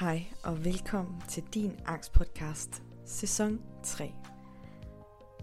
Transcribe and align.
Hej 0.00 0.24
og 0.42 0.64
velkommen 0.64 1.22
til 1.28 1.42
din 1.54 1.80
angstpodcast, 1.86 2.82
sæson 3.06 3.60
3. 3.82 4.12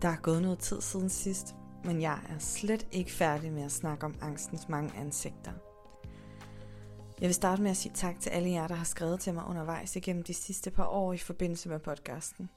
Der 0.01 0.07
er 0.07 0.15
gået 0.21 0.41
noget 0.41 0.59
tid 0.59 0.81
siden 0.81 1.09
sidst, 1.09 1.55
men 1.83 2.01
jeg 2.01 2.19
er 2.29 2.39
slet 2.39 2.87
ikke 2.91 3.11
færdig 3.11 3.51
med 3.51 3.63
at 3.63 3.71
snakke 3.71 4.05
om 4.05 4.15
angstens 4.21 4.69
mange 4.69 4.97
ansigter. 4.97 5.51
Jeg 7.21 7.27
vil 7.27 7.33
starte 7.33 7.61
med 7.61 7.71
at 7.71 7.77
sige 7.77 7.93
tak 7.95 8.19
til 8.19 8.29
alle 8.29 8.49
jer, 8.49 8.67
der 8.67 8.75
har 8.75 8.85
skrevet 8.85 9.19
til 9.19 9.33
mig 9.33 9.45
undervejs 9.45 9.95
igennem 9.95 10.23
de 10.23 10.33
sidste 10.33 10.71
par 10.71 10.85
år 10.85 11.13
i 11.13 11.17
forbindelse 11.17 11.69
med 11.69 11.79
podcasten. 11.79 12.49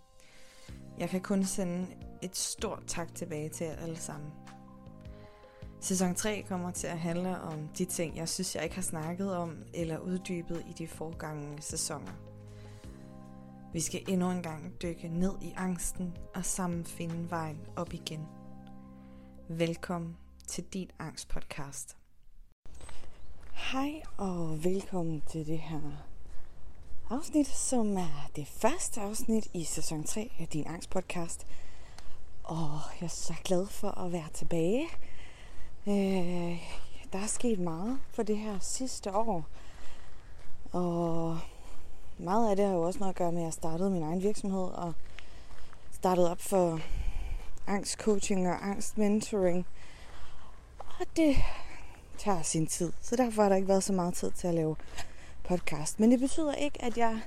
Jeg 0.98 1.08
kan 1.08 1.20
kun 1.20 1.44
sende 1.44 1.86
et 2.22 2.36
stort 2.36 2.82
tak 2.86 3.14
tilbage 3.14 3.48
til 3.48 3.66
jer 3.66 3.76
alle 3.76 3.96
sammen. 3.96 4.30
Sæson 5.84 6.14
3 6.14 6.44
kommer 6.48 6.70
til 6.70 6.86
at 6.86 6.98
handle 6.98 7.40
om 7.40 7.68
de 7.78 7.84
ting, 7.84 8.16
jeg 8.16 8.28
synes, 8.28 8.54
jeg 8.54 8.64
ikke 8.64 8.74
har 8.74 8.82
snakket 8.82 9.36
om 9.36 9.56
eller 9.74 9.98
uddybet 9.98 10.64
i 10.70 10.72
de 10.72 10.88
forgangne 10.88 11.62
sæsoner. 11.62 12.12
Vi 13.72 13.80
skal 13.80 14.04
endnu 14.08 14.30
en 14.30 14.42
gang 14.42 14.82
dykke 14.82 15.08
ned 15.08 15.32
i 15.42 15.54
angsten 15.56 16.16
og 16.34 16.44
sammen 16.44 16.84
finde 16.84 17.30
vejen 17.30 17.60
op 17.76 17.92
igen. 17.92 18.26
Velkommen 19.48 20.16
til 20.48 20.64
din 20.64 20.90
angstpodcast. 20.98 21.96
Hej 23.52 24.02
og 24.16 24.64
velkommen 24.64 25.22
til 25.30 25.46
det 25.46 25.58
her 25.58 25.80
afsnit, 27.10 27.46
som 27.46 27.96
er 27.96 28.30
det 28.36 28.46
første 28.46 29.00
afsnit 29.00 29.48
i 29.54 29.64
sæson 29.64 30.04
3 30.04 30.30
af 30.38 30.48
din 30.48 30.66
angstpodcast. 30.66 31.46
Og 32.44 32.80
jeg 33.00 33.06
er 33.06 33.10
så 33.10 33.34
glad 33.44 33.66
for 33.66 33.88
at 33.88 34.12
være 34.12 34.28
tilbage. 34.34 34.88
Øh, 35.86 36.62
der 37.12 37.18
er 37.18 37.26
sket 37.26 37.58
meget 37.58 37.98
for 38.10 38.22
det 38.22 38.38
her 38.38 38.58
sidste 38.58 39.12
år. 39.12 39.44
Og 40.72 41.38
meget 42.18 42.50
af 42.50 42.56
det 42.56 42.66
har 42.66 42.72
jo 42.72 42.82
også 42.82 42.98
noget 42.98 43.12
at 43.12 43.16
gøre 43.16 43.32
med, 43.32 43.40
at 43.40 43.44
jeg 43.44 43.52
startede 43.52 43.90
min 43.90 44.02
egen 44.02 44.22
virksomhed 44.22 44.64
og 44.64 44.92
startede 45.92 46.30
op 46.30 46.40
for 46.40 46.80
angstcoaching 47.66 48.48
og 48.48 48.68
angstmentoring. 48.68 49.66
Og 50.78 51.06
det 51.16 51.36
tager 52.18 52.42
sin 52.42 52.66
tid, 52.66 52.92
så 53.00 53.16
derfor 53.16 53.42
har 53.42 53.48
der 53.48 53.56
ikke 53.56 53.68
været 53.68 53.84
så 53.84 53.92
meget 53.92 54.14
tid 54.14 54.30
til 54.30 54.48
at 54.48 54.54
lave 54.54 54.76
podcast. 55.44 56.00
Men 56.00 56.10
det 56.10 56.20
betyder 56.20 56.54
ikke, 56.54 56.84
at 56.84 56.98
jeg 56.98 57.20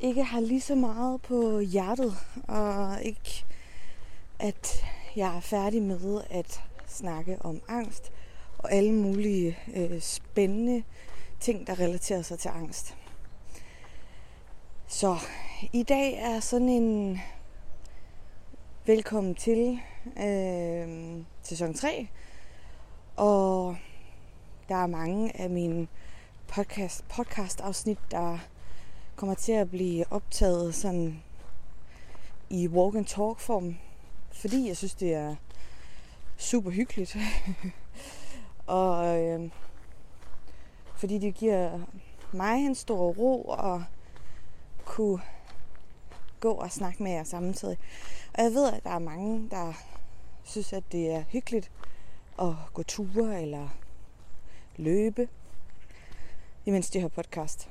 ikke 0.00 0.24
har 0.24 0.40
lige 0.40 0.60
så 0.60 0.74
meget 0.74 1.22
på 1.22 1.58
hjertet, 1.58 2.16
og 2.48 3.02
ikke 3.02 3.44
at 4.38 4.84
jeg 5.16 5.36
er 5.36 5.40
færdig 5.40 5.82
med 5.82 6.20
at 6.30 6.62
snakke 6.90 7.36
om 7.40 7.62
angst 7.68 8.12
og 8.58 8.72
alle 8.72 8.92
mulige 8.92 9.58
øh, 9.74 10.00
spændende 10.00 10.82
ting, 11.40 11.66
der 11.66 11.80
relaterer 11.80 12.22
sig 12.22 12.38
til 12.38 12.48
angst. 12.48 12.96
Så 14.86 15.16
i 15.72 15.82
dag 15.82 16.14
er 16.14 16.40
sådan 16.40 16.68
en 16.68 17.20
velkommen 18.86 19.34
til 19.34 19.78
øh, 20.16 21.16
sæson 21.42 21.74
3. 21.74 22.08
Og 23.16 23.76
der 24.68 24.74
er 24.74 24.86
mange 24.86 25.40
af 25.40 25.50
mine 25.50 25.88
podcast, 26.48 27.04
podcast 27.08 27.60
afsnit, 27.60 27.98
der 28.10 28.38
kommer 29.16 29.34
til 29.34 29.52
at 29.52 29.70
blive 29.70 30.04
optaget 30.10 30.74
sådan 30.74 31.22
i 32.50 32.68
walk 32.68 32.94
and 32.94 33.06
talk 33.06 33.40
form, 33.40 33.76
fordi 34.32 34.68
jeg 34.68 34.76
synes 34.76 34.94
det 34.94 35.14
er 35.14 35.36
super 36.40 36.70
hyggeligt. 36.70 37.16
og 38.66 39.20
øh, 39.20 39.50
fordi 40.96 41.18
det 41.18 41.34
giver 41.34 41.80
mig 42.32 42.66
en 42.66 42.74
stor 42.74 43.12
ro 43.12 43.42
og 43.42 43.84
kunne 44.84 45.20
gå 46.40 46.52
og 46.52 46.70
snakke 46.70 47.02
med 47.02 47.12
jer 47.12 47.24
samtidig. 47.24 47.78
Og 48.34 48.42
jeg 48.42 48.52
ved, 48.52 48.72
at 48.72 48.84
der 48.84 48.90
er 48.90 48.98
mange, 48.98 49.48
der 49.50 49.72
synes, 50.44 50.72
at 50.72 50.84
det 50.92 51.10
er 51.10 51.24
hyggeligt 51.28 51.70
at 52.40 52.54
gå 52.74 52.82
ture 52.82 53.42
eller 53.42 53.68
løbe, 54.76 55.28
imens 56.66 56.90
de 56.90 57.00
har 57.00 57.08
podcast. 57.08 57.70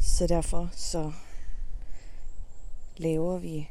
Så 0.00 0.26
derfor 0.26 0.68
så 0.72 1.12
laver 2.96 3.38
vi 3.38 3.70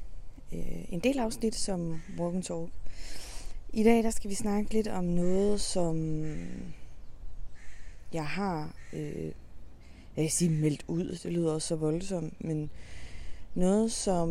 øh, 0.54 0.94
en 0.94 1.00
del 1.00 1.20
afsnit 1.20 1.56
som 1.56 2.02
Morgen 2.18 2.42
Talk. 2.42 2.83
I 3.76 3.84
dag 3.84 4.04
der 4.04 4.10
skal 4.10 4.30
vi 4.30 4.36
snakke 4.36 4.74
lidt 4.74 4.88
om 4.88 5.04
noget, 5.04 5.62
som 5.62 6.26
jeg 8.14 8.28
har, 8.28 8.76
øh, 8.94 9.26
jeg 10.16 10.24
kan 10.24 10.30
sige 10.30 10.52
meldt 10.52 10.86
ud, 10.88 11.20
det 11.24 11.34
lyder 11.34 11.54
også 11.54 11.68
så 11.68 11.76
voldsomt, 11.76 12.44
men 12.44 12.70
noget, 13.56 13.92
som 13.92 14.30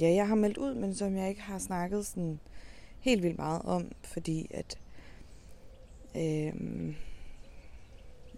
ja, 0.00 0.14
jeg 0.14 0.28
har 0.28 0.34
meldt 0.34 0.58
ud, 0.58 0.74
men 0.74 0.94
som 0.94 1.16
jeg 1.16 1.28
ikke 1.28 1.40
har 1.40 1.58
snakket 1.58 2.06
sådan 2.06 2.40
helt 3.00 3.22
vildt 3.22 3.38
meget 3.38 3.62
om, 3.62 3.92
fordi 4.02 4.50
at 4.50 4.78
øh, 6.14 6.94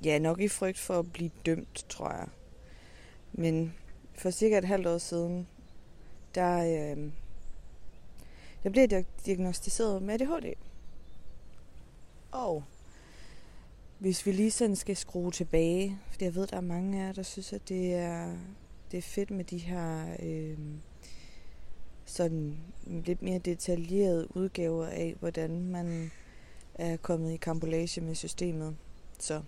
ja, 0.04 0.18
nok 0.18 0.40
i 0.40 0.48
frygt 0.48 0.78
for 0.78 0.98
at 0.98 1.12
blive 1.12 1.30
dømt, 1.46 1.84
tror 1.88 2.10
jeg. 2.10 2.28
Men 3.32 3.74
for 4.14 4.30
cirka 4.30 4.58
et 4.58 4.64
halvt 4.64 4.86
år 4.86 4.98
siden, 4.98 5.48
der, 6.34 6.92
øh, 6.96 7.10
der 8.62 8.70
blev 8.70 8.86
jeg 8.90 9.04
diagnostiseret 9.26 10.02
med 10.02 10.14
ADHD. 10.14 10.54
Og 12.30 12.64
hvis 13.98 14.26
vi 14.26 14.32
lige 14.32 14.50
sådan 14.50 14.76
skal 14.76 14.96
skrue 14.96 15.30
tilbage, 15.30 15.98
fordi 16.10 16.24
jeg 16.24 16.34
ved, 16.34 16.46
der 16.46 16.56
er 16.56 16.60
mange 16.60 17.00
af 17.02 17.06
jer, 17.06 17.12
der 17.12 17.22
synes, 17.22 17.52
at 17.52 17.68
det 17.68 17.94
er, 17.94 18.36
det 18.90 18.98
er 18.98 19.02
fedt 19.02 19.30
med 19.30 19.44
de 19.44 19.58
her 19.58 20.16
øh, 20.22 20.58
sådan 22.04 22.56
lidt 22.86 23.22
mere 23.22 23.38
detaljerede 23.38 24.36
udgaver 24.36 24.86
af, 24.86 25.16
hvordan 25.20 25.66
man 25.66 26.10
er 26.74 26.96
kommet 26.96 27.32
i 27.32 27.36
kampolage 27.36 28.00
med 28.00 28.14
systemet. 28.14 28.76
Så 29.18 29.42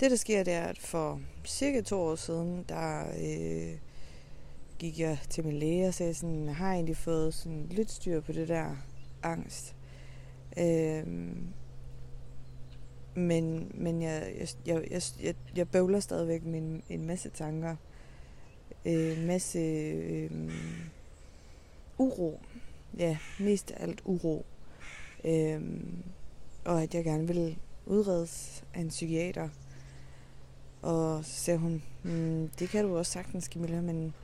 det, 0.00 0.10
der 0.10 0.16
sker, 0.16 0.44
det 0.44 0.52
er, 0.52 0.64
at 0.64 0.78
for 0.78 1.20
cirka 1.46 1.80
to 1.80 2.00
år 2.00 2.16
siden, 2.16 2.64
der 2.68 3.06
øh, 3.08 3.78
gik 4.80 5.00
jeg 5.00 5.18
til 5.28 5.44
min 5.44 5.58
læge 5.58 5.88
og 5.88 5.94
sagde 5.94 6.14
sådan, 6.14 6.48
har 6.48 6.66
jeg 6.66 6.74
egentlig 6.74 6.96
fået 6.96 7.34
sådan 7.34 7.66
lidt 7.70 7.90
styr 7.90 8.20
på 8.20 8.32
det 8.32 8.48
der 8.48 8.76
angst. 9.22 9.76
Øhm, 10.58 11.48
men 13.14 13.72
men 13.74 14.02
jeg, 14.02 14.32
jeg, 14.66 14.84
jeg, 14.90 15.02
jeg, 15.22 15.34
jeg 15.56 15.68
bøvler 15.68 16.00
stadigvæk 16.00 16.44
med 16.44 16.58
en, 16.58 16.82
en 16.88 17.06
masse 17.06 17.30
tanker. 17.30 17.76
En 18.84 18.94
øh, 18.94 19.26
masse 19.26 19.58
øh, 19.58 20.30
uro. 21.98 22.40
Ja, 22.98 23.18
mest 23.40 23.70
af 23.70 23.82
alt 23.82 24.02
uro. 24.04 24.46
Øh, 25.24 25.62
og 26.64 26.82
at 26.82 26.94
jeg 26.94 27.04
gerne 27.04 27.26
vil 27.26 27.58
udredes 27.86 28.64
af 28.74 28.80
en 28.80 28.88
psykiater. 28.88 29.48
Og 30.82 31.24
så 31.24 31.30
sagde 31.30 31.58
hun, 31.58 31.82
mm, 32.02 32.48
det 32.58 32.68
kan 32.68 32.84
du 32.84 32.98
også 32.98 33.12
sagtens, 33.12 33.44
Camilla, 33.44 33.80
men 33.80 34.14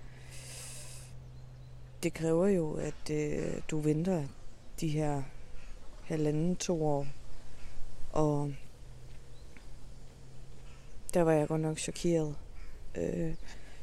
det 2.06 2.15
kræver 2.15 2.47
jo, 2.47 2.72
at 2.72 3.11
øh, 3.11 3.61
du 3.71 3.81
venter 3.81 4.25
de 4.81 4.89
her 4.89 5.22
halvanden, 6.05 6.56
to 6.56 6.87
år. 6.87 7.06
Og 8.12 8.53
der 11.15 11.22
var 11.22 11.33
jeg 11.33 11.49
godt 11.49 11.61
nok 11.61 11.78
chokeret. 11.78 12.34
Øh, 12.97 13.34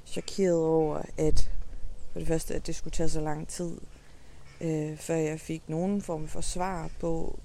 chokeret 0.06 0.66
over, 0.66 1.02
at 1.18 1.52
for 2.12 2.20
det 2.20 2.28
første, 2.28 2.56
at 2.56 2.68
det 2.68 2.76
skulle 2.76 2.92
tage 2.92 3.10
så 3.10 3.22
lang 3.22 3.48
tid, 3.48 3.78
øh, 4.62 4.98
før 4.98 5.16
jeg 5.16 5.40
fik 5.40 5.70
nogen 5.70 6.02
form 6.02 6.28
for 6.28 6.42
svar 6.42 6.90
på, 7.00 7.40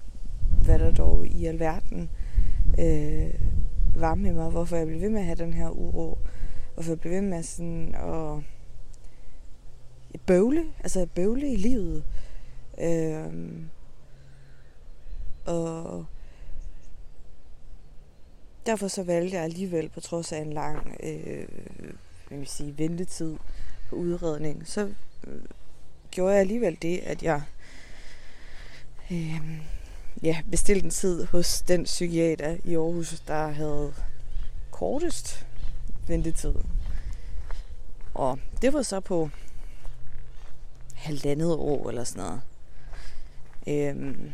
hvad 0.64 0.78
der 0.78 0.94
dog 0.94 1.26
i 1.26 1.46
alverden 1.46 2.10
øh, 2.78 3.34
var 3.96 4.14
med 4.14 4.32
mig, 4.32 4.50
hvorfor 4.50 4.76
jeg 4.76 4.86
blev 4.86 5.00
ved 5.00 5.10
med 5.10 5.20
at 5.20 5.26
have 5.26 5.44
den 5.44 5.52
her 5.52 5.68
uro, 5.68 6.18
hvorfor 6.74 6.90
jeg 6.90 7.00
blev 7.00 7.12
ved 7.12 7.22
med 7.22 7.42
sådan 7.42 7.94
at 7.94 8.42
bøvle, 10.26 10.64
altså 10.80 11.06
bøvle 11.14 11.52
i 11.52 11.56
livet. 11.56 12.04
Øh, 12.80 13.62
og 15.46 16.06
derfor 18.66 18.88
så 18.88 19.02
valgte 19.02 19.36
jeg 19.36 19.44
alligevel, 19.44 19.88
på 19.88 20.00
trods 20.00 20.32
af 20.32 20.38
en 20.38 20.52
lang 20.52 20.96
øh, 21.02 21.48
vil 22.30 22.46
sige, 22.46 22.78
ventetid 22.78 23.36
på 23.88 23.96
udredning, 23.96 24.68
så 24.68 24.92
øh, 25.26 25.40
gjorde 26.10 26.32
jeg 26.32 26.40
alligevel 26.40 26.78
det, 26.82 26.98
at 26.98 27.22
jeg 27.22 27.42
øh, 29.10 29.40
ja, 30.22 30.42
bestilte 30.50 30.84
en 30.84 30.90
tid 30.90 31.26
hos 31.26 31.62
den 31.62 31.84
psykiater 31.84 32.56
i 32.64 32.74
Aarhus, 32.74 33.20
der 33.20 33.48
havde 33.48 33.94
kortest 34.70 35.46
ventetid. 36.06 36.54
Og 38.14 38.38
det 38.62 38.72
var 38.72 38.82
så 38.82 39.00
på 39.00 39.30
halvandet 40.98 41.54
år 41.54 41.88
eller 41.88 42.04
sådan 42.04 42.24
noget. 42.24 42.40
Øhm, 43.66 44.32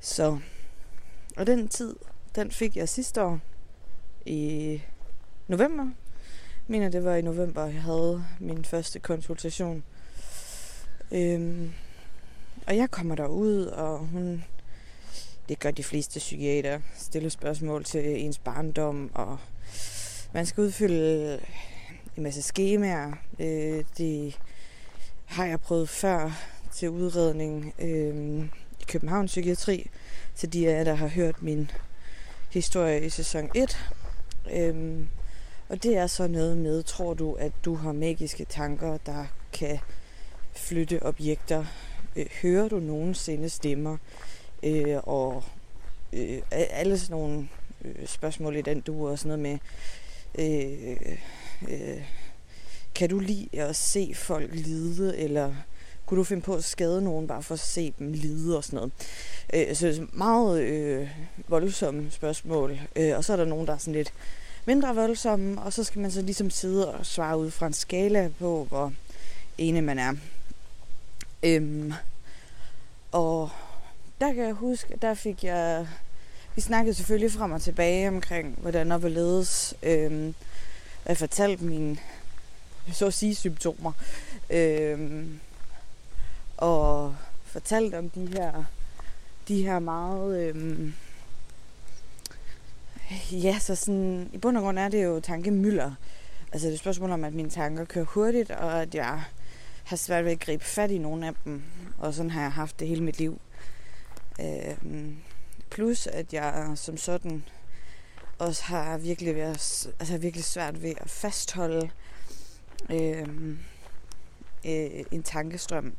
så, 0.00 0.38
og 1.36 1.46
den 1.46 1.68
tid, 1.68 1.96
den 2.34 2.50
fik 2.50 2.76
jeg 2.76 2.88
sidste 2.88 3.22
år. 3.22 3.40
i 4.26 4.82
november. 5.48 5.84
Jeg 5.84 5.92
mener, 6.66 6.88
det 6.88 7.04
var 7.04 7.14
i 7.14 7.22
november, 7.22 7.66
jeg 7.66 7.82
havde 7.82 8.24
min 8.40 8.64
første 8.64 8.98
konsultation. 8.98 9.84
Øhm, 11.12 11.72
og 12.66 12.76
jeg 12.76 12.90
kommer 12.90 13.14
derud, 13.14 13.64
og 13.64 13.98
hun, 13.98 14.44
det 15.48 15.58
gør 15.58 15.70
de 15.70 15.84
fleste 15.84 16.18
psykiater, 16.18 16.80
stiller 16.96 17.30
spørgsmål 17.30 17.84
til 17.84 18.24
ens 18.24 18.38
barndom, 18.38 19.10
og 19.14 19.38
man 20.32 20.46
skal 20.46 20.62
udfylde 20.62 21.40
en 22.16 22.22
masse 22.22 22.42
skemaer. 22.42 23.12
Øh, 23.38 23.84
det 23.98 24.38
har 25.28 25.44
jeg 25.44 25.60
prøvet 25.60 25.88
før 25.88 26.30
til 26.72 26.90
udredning 26.90 27.74
øh, 27.78 28.44
i 28.80 28.84
Københavns 28.88 29.30
Psykiatri, 29.30 29.90
til 30.34 30.52
de 30.52 30.68
af 30.68 30.78
jer, 30.78 30.84
der 30.84 30.94
har 30.94 31.08
hørt 31.08 31.42
min 31.42 31.70
historie 32.50 33.06
i 33.06 33.08
sæson 33.08 33.50
1. 33.54 33.78
Øh, 34.52 35.04
og 35.68 35.82
det 35.82 35.96
er 35.96 36.06
så 36.06 36.26
noget 36.26 36.58
med, 36.58 36.82
tror 36.82 37.14
du, 37.14 37.32
at 37.32 37.52
du 37.64 37.74
har 37.74 37.92
magiske 37.92 38.44
tanker, 38.44 38.98
der 39.06 39.24
kan 39.52 39.78
flytte 40.52 41.02
objekter? 41.02 41.64
Øh, 42.16 42.26
hører 42.42 42.68
du 42.68 42.80
nogensinde 42.80 43.48
stemmer? 43.48 43.96
Øh, 44.62 44.96
og 45.02 45.44
øh, 46.12 46.42
alle 46.50 46.98
sådan 46.98 47.16
nogle 47.16 47.48
øh, 47.84 48.06
spørgsmål 48.06 48.56
i 48.56 48.62
den 48.62 48.80
du 48.80 49.08
og 49.08 49.18
sådan 49.18 49.38
noget 49.38 49.42
med, 49.42 49.58
øh, 50.38 50.96
øh, 51.68 52.02
kan 52.98 53.10
du 53.10 53.18
lide 53.18 53.48
at 53.52 53.76
se 53.76 54.12
folk 54.14 54.50
lide, 54.52 55.18
eller 55.18 55.54
kunne 56.06 56.18
du 56.18 56.24
finde 56.24 56.42
på 56.42 56.54
at 56.54 56.64
skade 56.64 57.02
nogen 57.02 57.26
bare 57.26 57.42
for 57.42 57.54
at 57.54 57.60
se 57.60 57.94
dem 57.98 58.12
lide 58.12 58.56
og 58.56 58.64
sådan 58.64 58.76
noget? 58.76 58.92
Øh, 59.54 59.76
så 59.76 60.06
meget 60.12 60.62
øh, 60.62 61.08
voldsomme 61.48 62.10
spørgsmål. 62.10 62.78
Øh, 62.96 63.16
og 63.16 63.24
så 63.24 63.32
er 63.32 63.36
der 63.36 63.44
nogen, 63.44 63.66
der 63.66 63.72
er 63.72 63.78
sådan 63.78 63.94
lidt 63.94 64.12
mindre 64.66 64.94
voldsomme, 64.94 65.62
og 65.62 65.72
så 65.72 65.84
skal 65.84 66.00
man 66.00 66.10
så 66.10 66.22
ligesom 66.22 66.50
sidde 66.50 66.94
og 66.94 67.06
svare 67.06 67.38
ud 67.38 67.50
fra 67.50 67.66
en 67.66 67.72
skala 67.72 68.30
på, 68.38 68.66
hvor 68.68 68.92
ene 69.58 69.82
man 69.82 69.98
er. 69.98 70.12
Øhm, 71.42 71.92
og 73.12 73.50
der 74.20 74.32
kan 74.32 74.44
jeg 74.44 74.52
huske, 74.52 74.98
der 75.02 75.14
fik 75.14 75.44
jeg... 75.44 75.86
Vi 76.54 76.60
snakkede 76.60 76.94
selvfølgelig 76.94 77.32
frem 77.32 77.52
og 77.52 77.62
tilbage 77.62 78.08
omkring, 78.08 78.58
hvordan 78.60 78.92
og 78.92 78.98
hvorledes. 78.98 79.74
Øhm, 79.82 80.34
jeg 81.06 81.16
fortalte 81.16 81.64
min 81.64 81.98
så 82.92 83.06
at 83.06 83.14
sige, 83.14 83.34
symptomer. 83.34 83.92
Øh, 84.50 85.26
og 86.56 87.16
fortalte 87.44 87.98
om 87.98 88.10
de 88.10 88.26
her, 88.26 88.64
de 89.48 89.62
her 89.62 89.78
meget... 89.78 90.38
Øh, 90.38 90.92
ja, 93.32 93.58
så 93.58 93.74
sådan, 93.74 94.30
i 94.32 94.38
bund 94.38 94.56
og 94.56 94.62
grund 94.62 94.78
er 94.78 94.88
det 94.88 95.04
jo 95.04 95.20
tankemylder. 95.20 95.92
Altså 96.52 96.66
det 96.66 96.72
er 96.72 96.74
et 96.74 96.80
spørgsmål 96.80 97.10
om, 97.10 97.24
at 97.24 97.34
mine 97.34 97.50
tanker 97.50 97.84
kører 97.84 98.04
hurtigt, 98.04 98.50
og 98.50 98.82
at 98.82 98.94
jeg 98.94 99.22
har 99.84 99.96
svært 99.96 100.24
ved 100.24 100.32
at 100.32 100.40
gribe 100.40 100.64
fat 100.64 100.90
i 100.90 100.98
nogle 100.98 101.26
af 101.26 101.32
dem. 101.44 101.62
Og 101.98 102.14
sådan 102.14 102.30
har 102.30 102.42
jeg 102.42 102.52
haft 102.52 102.80
det 102.80 102.88
hele 102.88 103.02
mit 103.02 103.18
liv. 103.18 103.40
Øh, 104.40 104.76
plus 105.70 106.06
at 106.06 106.32
jeg 106.32 106.72
som 106.74 106.96
sådan 106.96 107.44
også 108.38 108.62
har 108.64 108.98
virkelig, 108.98 109.34
været, 109.34 109.88
altså 109.98 110.18
virkelig 110.18 110.44
svært 110.44 110.82
ved 110.82 110.94
at 111.00 111.10
fastholde 111.10 111.90
øh, 112.90 113.28
øh, 114.64 115.04
en 115.10 115.22
tankestrøm. 115.22 115.92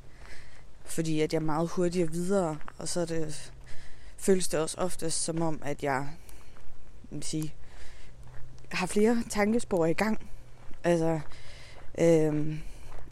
Fordi 0.86 1.22
at 1.22 1.34
jeg 1.34 1.40
er 1.40 1.46
meget 1.46 1.70
hurtigere 1.70 2.12
videre, 2.12 2.58
og 2.78 2.88
så 2.88 3.00
er 3.00 3.06
det, 3.06 3.52
føles 4.18 4.48
det 4.48 4.60
også 4.60 4.78
oftest 4.78 5.24
som 5.24 5.42
om, 5.42 5.62
at 5.66 5.84
jeg 5.84 6.08
vil 7.10 7.24
sige, 7.24 7.54
har 8.72 8.88
flere 8.88 9.24
tankespor 9.30 9.86
i 9.86 9.94
gang. 9.94 10.30
Altså, 10.84 11.20
øh, 11.98 12.60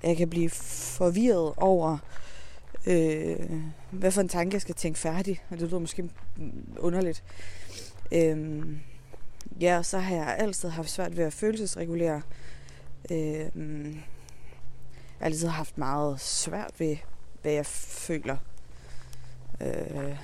jeg 0.03 0.17
kan 0.17 0.29
blive 0.29 0.49
forvirret 0.49 1.53
over, 1.57 1.97
øh, 2.85 3.61
hvad 3.91 4.11
for 4.11 4.21
en 4.21 4.29
tanke 4.29 4.53
jeg 4.53 4.61
skal 4.61 4.75
tænke 4.75 4.99
færdig. 4.99 5.41
Og 5.49 5.59
det 5.59 5.67
lyder 5.67 5.79
måske 5.79 6.09
underligt. 6.79 7.23
Øh, 8.11 8.65
ja, 9.61 9.77
og 9.77 9.85
så 9.85 9.99
har 9.99 10.15
jeg 10.15 10.35
altid 10.39 10.69
haft 10.69 10.89
svært 10.89 11.17
ved 11.17 11.23
at 11.23 11.33
følelsesregulere. 11.33 12.15
Øh, 12.15 12.46
Øh, 13.11 13.95
jeg 15.19 15.19
har 15.19 15.25
altid 15.25 15.47
haft 15.47 15.77
meget 15.77 16.19
svært 16.19 16.71
ved, 16.77 16.97
hvad 17.41 17.51
jeg 17.51 17.65
føler. 17.65 18.37
Øh, 19.61 20.17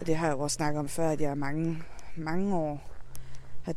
og 0.00 0.06
det 0.06 0.16
har 0.16 0.26
jeg 0.26 0.34
jo 0.34 0.40
også 0.40 0.54
snakket 0.54 0.80
om 0.80 0.88
før, 0.88 1.10
at 1.10 1.20
jeg 1.20 1.38
mange 1.38 1.82
mange 2.16 2.56
år 2.56 2.90
har 3.62 3.74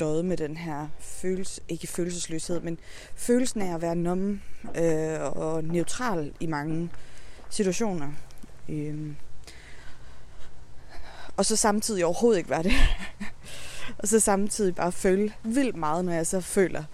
døjet 0.00 0.24
med 0.24 0.36
den 0.36 0.56
her 0.56 0.88
følelse, 0.98 1.60
ikke 1.68 1.86
følelsesløshed, 1.86 2.60
men 2.60 2.78
følelsen 3.14 3.62
af 3.62 3.74
at 3.74 3.82
være 3.82 3.96
nummen 3.96 4.42
øh, 4.74 5.20
og 5.20 5.64
neutral 5.64 6.32
i 6.40 6.46
mange 6.46 6.90
situationer. 7.50 8.12
Øh, 8.68 9.12
og 11.36 11.44
så 11.44 11.56
samtidig 11.56 12.04
overhovedet 12.04 12.38
ikke 12.38 12.50
være 12.50 12.62
det. 12.62 12.72
og 13.98 14.08
så 14.08 14.20
samtidig 14.20 14.74
bare 14.74 14.92
føle 14.92 15.32
vildt 15.42 15.76
meget, 15.76 16.04
når 16.04 16.12
jeg 16.12 16.26
så 16.26 16.40
føler. 16.40 16.84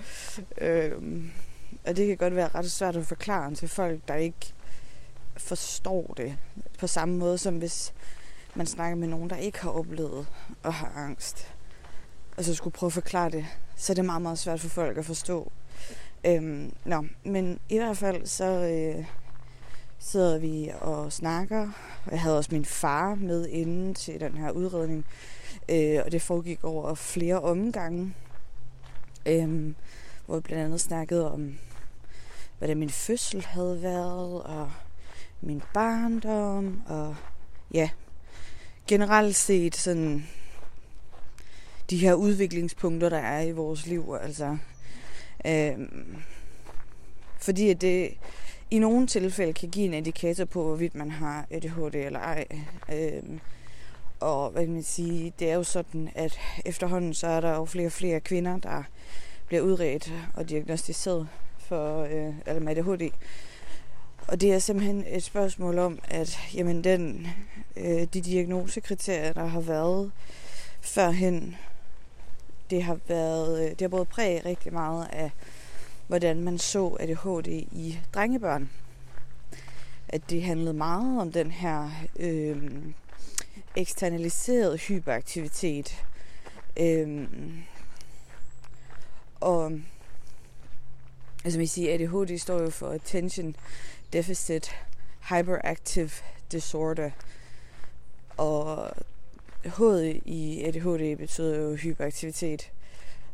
Øh, 0.58 0.92
og 1.86 1.96
det 1.96 2.06
kan 2.06 2.16
godt 2.16 2.36
være 2.36 2.48
ret 2.54 2.70
svært 2.70 2.96
at 2.96 3.06
forklare 3.06 3.54
til 3.54 3.68
folk, 3.68 4.00
der 4.08 4.14
ikke 4.14 4.54
forstår 5.36 6.14
det 6.16 6.36
på 6.78 6.86
samme 6.86 7.16
måde, 7.16 7.38
som 7.38 7.58
hvis 7.58 7.92
man 8.54 8.66
snakker 8.66 8.96
med 8.96 9.08
nogen, 9.08 9.30
der 9.30 9.36
ikke 9.36 9.60
har 9.60 9.70
oplevet 9.70 10.26
at 10.64 10.72
have 10.72 10.92
angst, 10.92 11.48
og 12.36 12.44
så 12.44 12.54
skulle 12.54 12.74
prøve 12.74 12.88
at 12.88 12.92
forklare 12.92 13.30
det, 13.30 13.46
så 13.76 13.92
er 13.92 13.94
det 13.94 14.04
meget, 14.04 14.22
meget 14.22 14.38
svært 14.38 14.60
for 14.60 14.68
folk 14.68 14.98
at 14.98 15.04
forstå. 15.04 15.52
Øhm, 16.24 16.72
nå, 16.84 17.04
men 17.24 17.60
i 17.68 17.76
hvert 17.76 17.96
fald 17.96 18.26
så 18.26 18.44
øh, 18.44 19.04
sidder 19.98 20.38
vi 20.38 20.70
og 20.80 21.12
snakker. 21.12 21.68
Jeg 22.10 22.20
havde 22.20 22.38
også 22.38 22.50
min 22.52 22.64
far 22.64 23.14
med 23.14 23.46
inden 23.46 23.94
til 23.94 24.20
den 24.20 24.36
her 24.36 24.50
udredning, 24.50 25.06
øh, 25.68 26.00
og 26.04 26.12
det 26.12 26.22
foregik 26.22 26.64
over 26.64 26.94
flere 26.94 27.40
omgange, 27.40 28.14
øh, 29.26 29.74
hvor 30.26 30.36
vi 30.36 30.40
blandt 30.40 30.64
andet 30.64 30.80
snakkede 30.80 31.32
om, 31.32 31.58
hvordan 32.58 32.78
min 32.78 32.90
fødsel 32.90 33.44
havde 33.44 33.82
været, 33.82 34.42
og 34.42 34.72
min 35.40 35.62
barndom, 35.74 36.82
og 36.86 37.16
ja, 37.74 37.90
generelt 38.88 39.36
set 39.36 39.76
sådan 39.76 40.28
de 41.90 41.96
her 41.96 42.14
udviklingspunkter, 42.14 43.08
der 43.08 43.18
er 43.18 43.40
i 43.40 43.52
vores 43.52 43.86
liv. 43.86 44.16
Altså, 44.20 44.56
øh, 45.46 45.78
fordi 47.38 47.70
at 47.70 47.80
det 47.80 48.14
i 48.70 48.78
nogle 48.78 49.06
tilfælde 49.06 49.52
kan 49.52 49.68
give 49.68 49.84
en 49.84 49.94
indikator 49.94 50.44
på, 50.44 50.62
hvorvidt 50.62 50.94
man 50.94 51.10
har 51.10 51.46
ADHD 51.50 51.94
eller 51.94 52.20
ej. 52.20 52.46
Øh, 52.92 53.22
og 54.22 54.50
hvad 54.50 54.64
kan 54.64 54.74
man 54.74 54.82
sige, 54.82 55.32
det 55.38 55.50
er 55.50 55.54
jo 55.54 55.62
sådan, 55.62 56.10
at 56.14 56.38
efterhånden 56.64 57.14
så 57.14 57.26
er 57.26 57.40
der 57.40 57.54
jo 57.54 57.64
flere 57.64 57.86
og 57.86 57.92
flere 57.92 58.20
kvinder, 58.20 58.58
der 58.58 58.82
bliver 59.46 59.62
udredt 59.62 60.12
og 60.34 60.48
diagnostiseret 60.48 61.28
for 61.58 62.02
øh, 62.02 62.34
eller 62.46 62.60
med 62.60 62.76
ADHD. 62.76 63.10
Og 64.28 64.40
det 64.40 64.52
er 64.52 64.58
simpelthen 64.58 65.04
et 65.08 65.22
spørgsmål 65.22 65.78
om, 65.78 65.98
at 66.04 66.38
jamen, 66.54 66.84
den, 66.84 67.26
øh, 67.76 68.00
de 68.14 68.20
diagnosekriterier, 68.20 69.32
der 69.32 69.46
har 69.46 69.60
været 69.60 70.12
førhen, 70.80 71.56
det 72.70 72.82
har 72.82 72.98
været, 73.08 73.64
øh, 73.64 73.70
det 73.70 73.80
har 73.80 73.88
både 73.88 74.04
præget 74.04 74.44
rigtig 74.44 74.72
meget 74.72 75.08
af, 75.12 75.30
hvordan 76.06 76.40
man 76.40 76.58
så 76.58 76.96
ADHD 77.00 77.48
i 77.72 77.98
drengebørn. 78.14 78.70
At 80.08 80.30
det 80.30 80.42
handlede 80.42 80.74
meget 80.74 81.20
om 81.20 81.32
den 81.32 81.50
her 81.50 81.90
øh, 82.18 82.72
eksternaliseret 83.76 84.80
hyperaktivitet. 84.80 86.04
Øhm, 86.76 87.62
og 89.40 89.72
altså 91.44 91.58
man 91.58 91.66
siger, 91.66 91.94
ADHD 91.94 92.38
står 92.38 92.60
jo 92.60 92.70
for 92.70 92.88
Attention 92.88 93.56
Deficit 94.12 94.70
Hyperactive 95.28 96.10
Disorder. 96.52 97.10
Og 98.36 98.90
H 99.64 99.80
i 100.24 100.62
ADHD 100.64 101.16
betyder 101.16 101.58
jo 101.58 101.74
hyperaktivitet. 101.74 102.70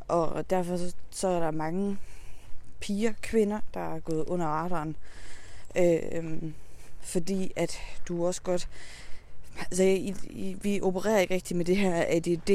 Og 0.08 0.50
derfor 0.50 0.76
så, 0.76 0.94
så 1.10 1.28
er 1.28 1.40
der 1.40 1.50
mange 1.50 1.98
piger, 2.80 3.12
kvinder, 3.22 3.60
der 3.74 3.94
er 3.94 4.00
gået 4.00 4.24
under 4.24 4.46
radaren. 4.46 4.96
Øh, 5.76 6.42
fordi 7.00 7.52
at 7.56 7.78
du 8.08 8.26
også 8.26 8.42
godt... 8.42 8.68
Altså, 9.60 9.82
i, 9.82 10.14
i, 10.30 10.56
vi 10.62 10.80
opererer 10.80 11.18
ikke 11.18 11.34
rigtig 11.34 11.56
med 11.56 11.64
det 11.64 11.76
her 11.76 12.04
ADD 12.08 12.50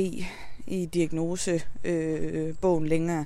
i 0.67 0.86
diagnosebogen 0.86 2.83
øh, 2.83 2.89
længere. 2.89 3.25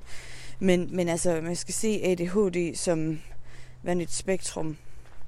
Men, 0.59 0.89
men 0.95 1.09
altså, 1.09 1.41
man 1.41 1.55
skal 1.55 1.73
se 1.73 2.01
ADHD 2.03 2.75
som 2.75 3.19
et 3.85 4.11
spektrum. 4.11 4.77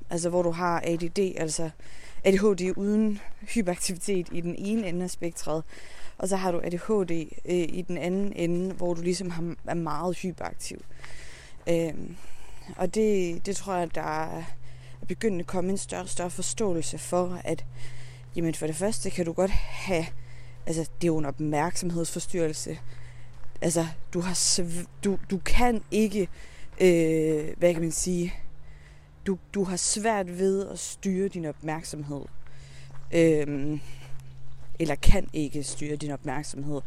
Altså, 0.10 0.30
hvor 0.30 0.42
du 0.42 0.52
har 0.52 0.84
ADD, 0.86 1.20
altså 1.38 1.70
ADHD 2.24 2.78
uden 2.78 3.20
hyperaktivitet 3.42 4.28
i 4.32 4.42
den 4.42 4.56
ene 4.56 4.88
ende 4.88 5.04
af 5.04 5.10
spektret, 5.10 5.64
og 6.18 6.30
så 6.30 6.36
har 6.36 6.52
du 6.52 6.62
ADHD 6.64 7.12
øh, 7.46 7.56
i 7.70 7.86
den 7.88 7.98
anden 7.98 8.34
ende, 8.36 8.74
hvor 8.74 8.94
du 8.94 9.02
ligesom 9.02 9.30
har, 9.30 9.56
er 9.68 9.74
meget 9.74 10.18
hyperaktiv. 10.18 10.82
Øh, 11.70 11.94
og 12.78 12.96
det, 12.96 13.46
det 13.46 13.56
tror 13.56 13.76
jeg, 13.76 13.96
der 13.96 14.02
er 14.02 14.44
begyndt 15.08 15.42
at 15.42 15.48
komme 15.48 15.72
en 15.72 15.78
større 15.78 16.08
større 16.08 16.30
forståelse 16.30 16.98
for, 16.98 17.42
at 17.44 17.66
jamen 18.36 18.56
for 18.56 18.68
det 18.68 18.76
første 18.76 19.10
kan 19.10 19.26
du 19.26 19.34
godt 19.34 19.52
have, 19.52 20.06
altså 20.66 20.82
det 20.82 21.04
er 21.04 21.12
jo 21.12 21.18
en 21.18 21.26
opmærksomhedsforstyrrelse. 21.26 22.80
Altså 23.62 23.88
du, 24.14 24.20
har 24.22 24.34
sv- 24.34 24.88
du, 25.04 25.18
du 25.32 25.38
kan 25.38 25.84
ikke, 25.92 26.28
øh, 26.82 27.58
hvad 27.58 27.74
kan 27.74 27.82
man 27.82 27.92
sige, 27.92 28.34
du, 29.28 29.38
du 29.54 29.64
har 29.64 29.78
svært 29.78 30.40
ved 30.40 30.68
at 30.68 30.80
styre 30.80 31.28
din 31.28 31.46
opmærksomhed. 31.46 32.22
Øh, 33.12 33.80
eller 34.80 34.96
kan 34.96 35.30
ikke 35.34 35.64
styre 35.64 35.96
din 35.96 36.12
opmærksomhed. 36.12 36.82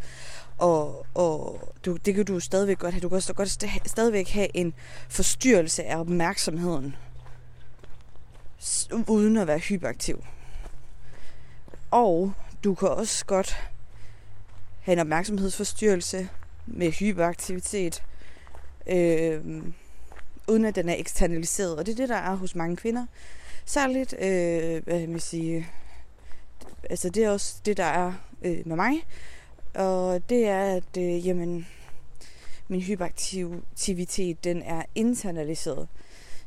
Og, 0.58 1.06
og 1.14 1.61
du, 1.84 1.96
det 1.96 2.14
kan 2.14 2.25
du 2.25 2.40
stadigvæk 2.40 2.78
godt 2.78 2.94
have. 2.94 3.00
Du 3.00 3.08
kan 3.08 3.16
også 3.16 3.34
godt 3.34 3.50
stadigvæk 3.87 4.28
have 4.28 4.56
en 4.56 4.75
forstyrrelse 5.08 5.84
af 5.84 6.00
opmærksomheden, 6.00 6.96
uden 9.08 9.37
at 9.37 9.46
være 9.46 9.58
hyperaktiv. 9.58 10.25
Og 11.92 12.32
du 12.64 12.75
kan 12.75 12.88
også 12.88 13.26
godt 13.26 13.56
have 14.80 14.92
en 14.92 14.99
opmærksomhedsforstyrrelse 14.99 16.28
med 16.66 16.90
hyperaktivitet, 16.90 18.02
øh, 18.87 19.62
uden 20.49 20.64
at 20.64 20.75
den 20.75 20.88
er 20.88 20.94
eksternaliseret. 20.99 21.76
Og 21.76 21.87
det 21.87 21.92
er 21.92 21.96
det, 21.96 22.08
der 22.08 22.16
er 22.16 22.34
hos 22.34 22.54
mange 22.54 22.76
kvinder. 22.76 23.06
Særligt, 23.64 24.14
øh, 24.18 24.84
hvad 24.84 25.00
kan 25.00 25.11
man 25.11 25.20
sige, 25.20 25.68
altså 26.90 27.11
det 27.11 27.25
er 27.25 27.30
også 27.30 27.56
det, 27.64 27.76
der 27.76 27.84
er 27.84 28.12
øh, 28.42 28.66
med 28.66 28.76
mig. 28.76 29.06
Og 29.75 30.28
det 30.28 30.46
er, 30.46 30.76
at 30.76 30.96
øh, 30.99 31.26
jamen, 31.26 31.66
min 32.68 32.80
hyperaktivitet, 32.80 34.44
den 34.44 34.62
er 34.62 34.82
internaliseret. 34.94 35.88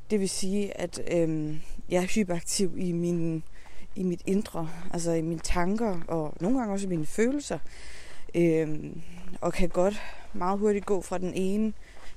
Det 0.09 0.19
vil 0.19 0.29
sige, 0.29 0.77
at 0.77 1.01
øh, 1.11 1.57
jeg 1.89 2.03
er 2.03 2.07
hyperaktiv 2.07 2.73
i, 2.77 2.91
min, 2.91 3.43
i 3.95 4.03
mit 4.03 4.21
indre, 4.25 4.69
altså 4.93 5.11
i 5.11 5.21
mine 5.21 5.39
tanker, 5.39 5.99
og 6.07 6.33
nogle 6.39 6.57
gange 6.57 6.73
også 6.73 6.85
i 6.85 6.89
mine 6.89 7.05
følelser. 7.05 7.59
Øh, 8.35 8.91
og 9.41 9.53
kan 9.53 9.69
godt 9.69 10.01
meget 10.33 10.59
hurtigt 10.59 10.85
gå 10.85 11.01
fra 11.01 11.17
den 11.17 11.33
ene 11.33 11.73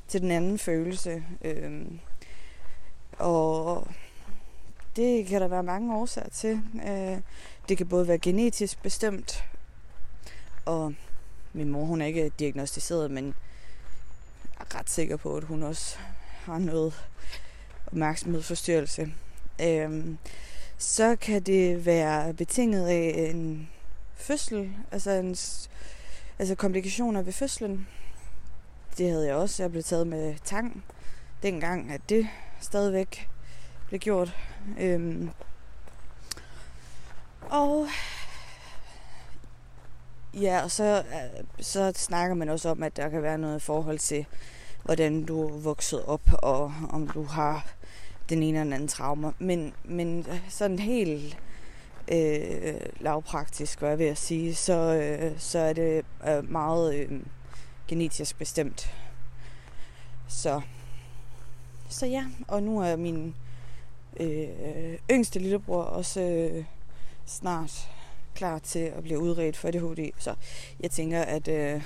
til 0.08 0.20
den 0.20 0.30
anden 0.30 0.58
følelse. 0.58 1.22
Øh, 1.42 1.86
og 3.18 3.88
det 4.96 5.26
kan 5.26 5.40
der 5.40 5.48
være 5.48 5.62
mange 5.62 5.96
årsager 5.96 6.28
til. 6.28 6.60
Øh, 6.88 7.18
det 7.68 7.76
kan 7.76 7.88
både 7.88 8.08
være 8.08 8.18
genetisk 8.18 8.82
bestemt, 8.82 9.44
og 10.64 10.94
min 11.52 11.68
mor 11.68 11.84
hun 11.84 12.02
er 12.02 12.06
ikke 12.06 12.32
diagnostiseret, 12.38 13.10
men 13.10 13.24
jeg 13.24 14.66
er 14.70 14.78
ret 14.78 14.90
sikker 14.90 15.16
på, 15.16 15.36
at 15.36 15.44
hun 15.44 15.62
også 15.62 15.96
har 16.44 16.58
noget 16.58 16.94
opmærksomhedsforstyrrelse. 17.86 19.12
Øhm, 19.62 20.18
så 20.78 21.16
kan 21.16 21.42
det 21.42 21.86
være 21.86 22.34
betinget 22.34 22.86
af 22.86 23.30
en 23.30 23.68
fødsel, 24.14 24.72
altså, 24.92 25.10
en, 25.10 25.36
altså 26.38 26.54
komplikationer 26.54 27.22
ved 27.22 27.32
fødslen. 27.32 27.88
Det 28.98 29.10
havde 29.10 29.26
jeg 29.26 29.34
også. 29.34 29.62
Jeg 29.62 29.70
blev 29.70 29.82
taget 29.82 30.06
med 30.06 30.34
tang 30.44 30.84
dengang, 31.42 31.92
at 31.92 32.00
det 32.08 32.28
stadigvæk 32.60 33.28
blev 33.88 34.00
gjort. 34.00 34.36
Øhm, 34.78 35.30
og 37.40 37.86
ja, 40.34 40.62
og 40.62 40.70
så, 40.70 41.04
så 41.60 41.92
snakker 41.96 42.34
man 42.34 42.48
også 42.48 42.68
om, 42.68 42.82
at 42.82 42.96
der 42.96 43.08
kan 43.08 43.22
være 43.22 43.38
noget 43.38 43.56
i 43.56 43.64
forhold 43.64 43.98
til, 43.98 44.26
hvordan 44.84 45.24
du 45.24 45.48
er 45.48 45.58
vokset 45.58 46.04
op, 46.04 46.22
og 46.32 46.74
om 46.90 47.08
du 47.08 47.22
har 47.22 47.66
den 48.28 48.42
ene 48.42 48.60
eller 48.60 48.74
anden 48.74 48.88
traumer. 48.88 49.32
Men, 49.38 49.72
men 49.84 50.26
sådan 50.48 50.78
helt 50.78 51.38
øh, 52.12 52.80
lavpraktisk, 53.00 53.78
hvad 53.78 53.88
jeg 53.88 53.98
vil 53.98 54.16
sige, 54.16 54.54
så, 54.54 54.72
øh, 54.72 55.38
så 55.38 55.58
er 55.58 55.72
det 55.72 56.04
øh, 56.28 56.50
meget 56.50 56.94
øh, 56.94 57.20
genetisk 57.88 58.38
bestemt. 58.38 58.94
Så, 60.28 60.60
så 61.88 62.06
ja, 62.06 62.24
og 62.48 62.62
nu 62.62 62.80
er 62.80 62.96
min 62.96 63.34
øh, 64.20 64.98
yngste 65.10 65.38
lillebror 65.38 65.82
også 65.82 66.20
øh, 66.20 66.64
snart 67.26 67.90
klar 68.34 68.58
til 68.58 68.78
at 68.78 69.02
blive 69.02 69.18
udredt 69.18 69.56
for 69.56 69.68
ADHD. 69.68 70.10
Så 70.18 70.34
jeg 70.80 70.90
tænker, 70.90 71.22
at 71.22 71.48
øh, 71.48 71.82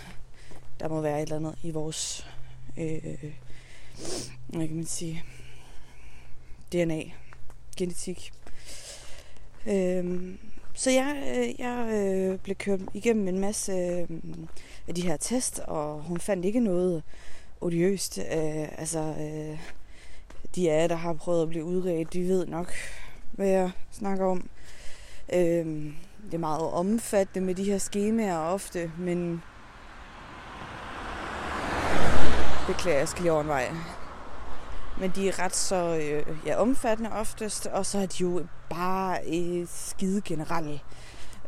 der 0.80 0.88
må 0.88 1.00
være 1.00 1.18
et 1.18 1.22
eller 1.22 1.36
andet 1.36 1.54
i 1.62 1.70
vores 1.70 2.26
øh, 2.76 3.32
hvad 4.46 4.66
kan 4.68 4.76
man 4.76 4.86
sige, 4.86 5.24
DNA, 6.72 7.02
genetik. 7.76 8.32
Øhm, 9.66 10.38
så 10.74 10.90
jeg, 10.90 11.22
øh, 11.36 11.60
jeg 11.60 11.88
øh, 11.92 12.38
blev 12.38 12.56
kørt 12.56 12.80
igennem 12.94 13.28
en 13.28 13.38
masse 13.38 13.72
øh, 13.72 14.08
af 14.88 14.94
de 14.94 15.02
her 15.02 15.16
test, 15.16 15.58
og 15.58 16.02
hun 16.02 16.18
fandt 16.18 16.44
ikke 16.44 16.60
noget 16.60 17.02
odiøst. 17.60 18.18
Øh, 18.18 18.78
altså, 18.78 18.98
øh, 18.98 19.58
de 20.54 20.70
af 20.70 20.82
jer, 20.82 20.88
der 20.88 20.94
har 20.94 21.12
prøvet 21.12 21.42
at 21.42 21.48
blive 21.48 21.64
udredt, 21.64 22.12
de 22.12 22.28
ved 22.28 22.46
nok, 22.46 22.74
hvad 23.32 23.48
jeg 23.48 23.70
snakker 23.90 24.26
om. 24.26 24.48
Øh, 25.32 25.92
det 26.24 26.34
er 26.34 26.38
meget 26.38 26.70
omfattende 26.70 27.46
med 27.46 27.54
de 27.54 27.64
her 27.64 27.78
skemaer 27.78 28.38
ofte, 28.38 28.92
men 28.98 29.42
beklager, 32.66 32.98
jeg 32.98 33.08
skal 33.08 33.22
lige 33.22 33.32
over 33.32 33.42
en 33.42 33.48
vej. 33.48 33.68
Men 35.02 35.12
de 35.14 35.28
er 35.28 35.38
ret 35.38 35.56
så 35.56 35.96
øh, 35.96 36.36
ja, 36.46 36.56
omfattende 36.56 37.12
oftest, 37.12 37.66
og 37.66 37.86
så 37.86 37.98
er 37.98 38.06
de 38.06 38.16
jo 38.20 38.46
bare 38.70 39.18
øh, 39.26 39.66
skide 39.70 40.22
generelle 40.24 40.80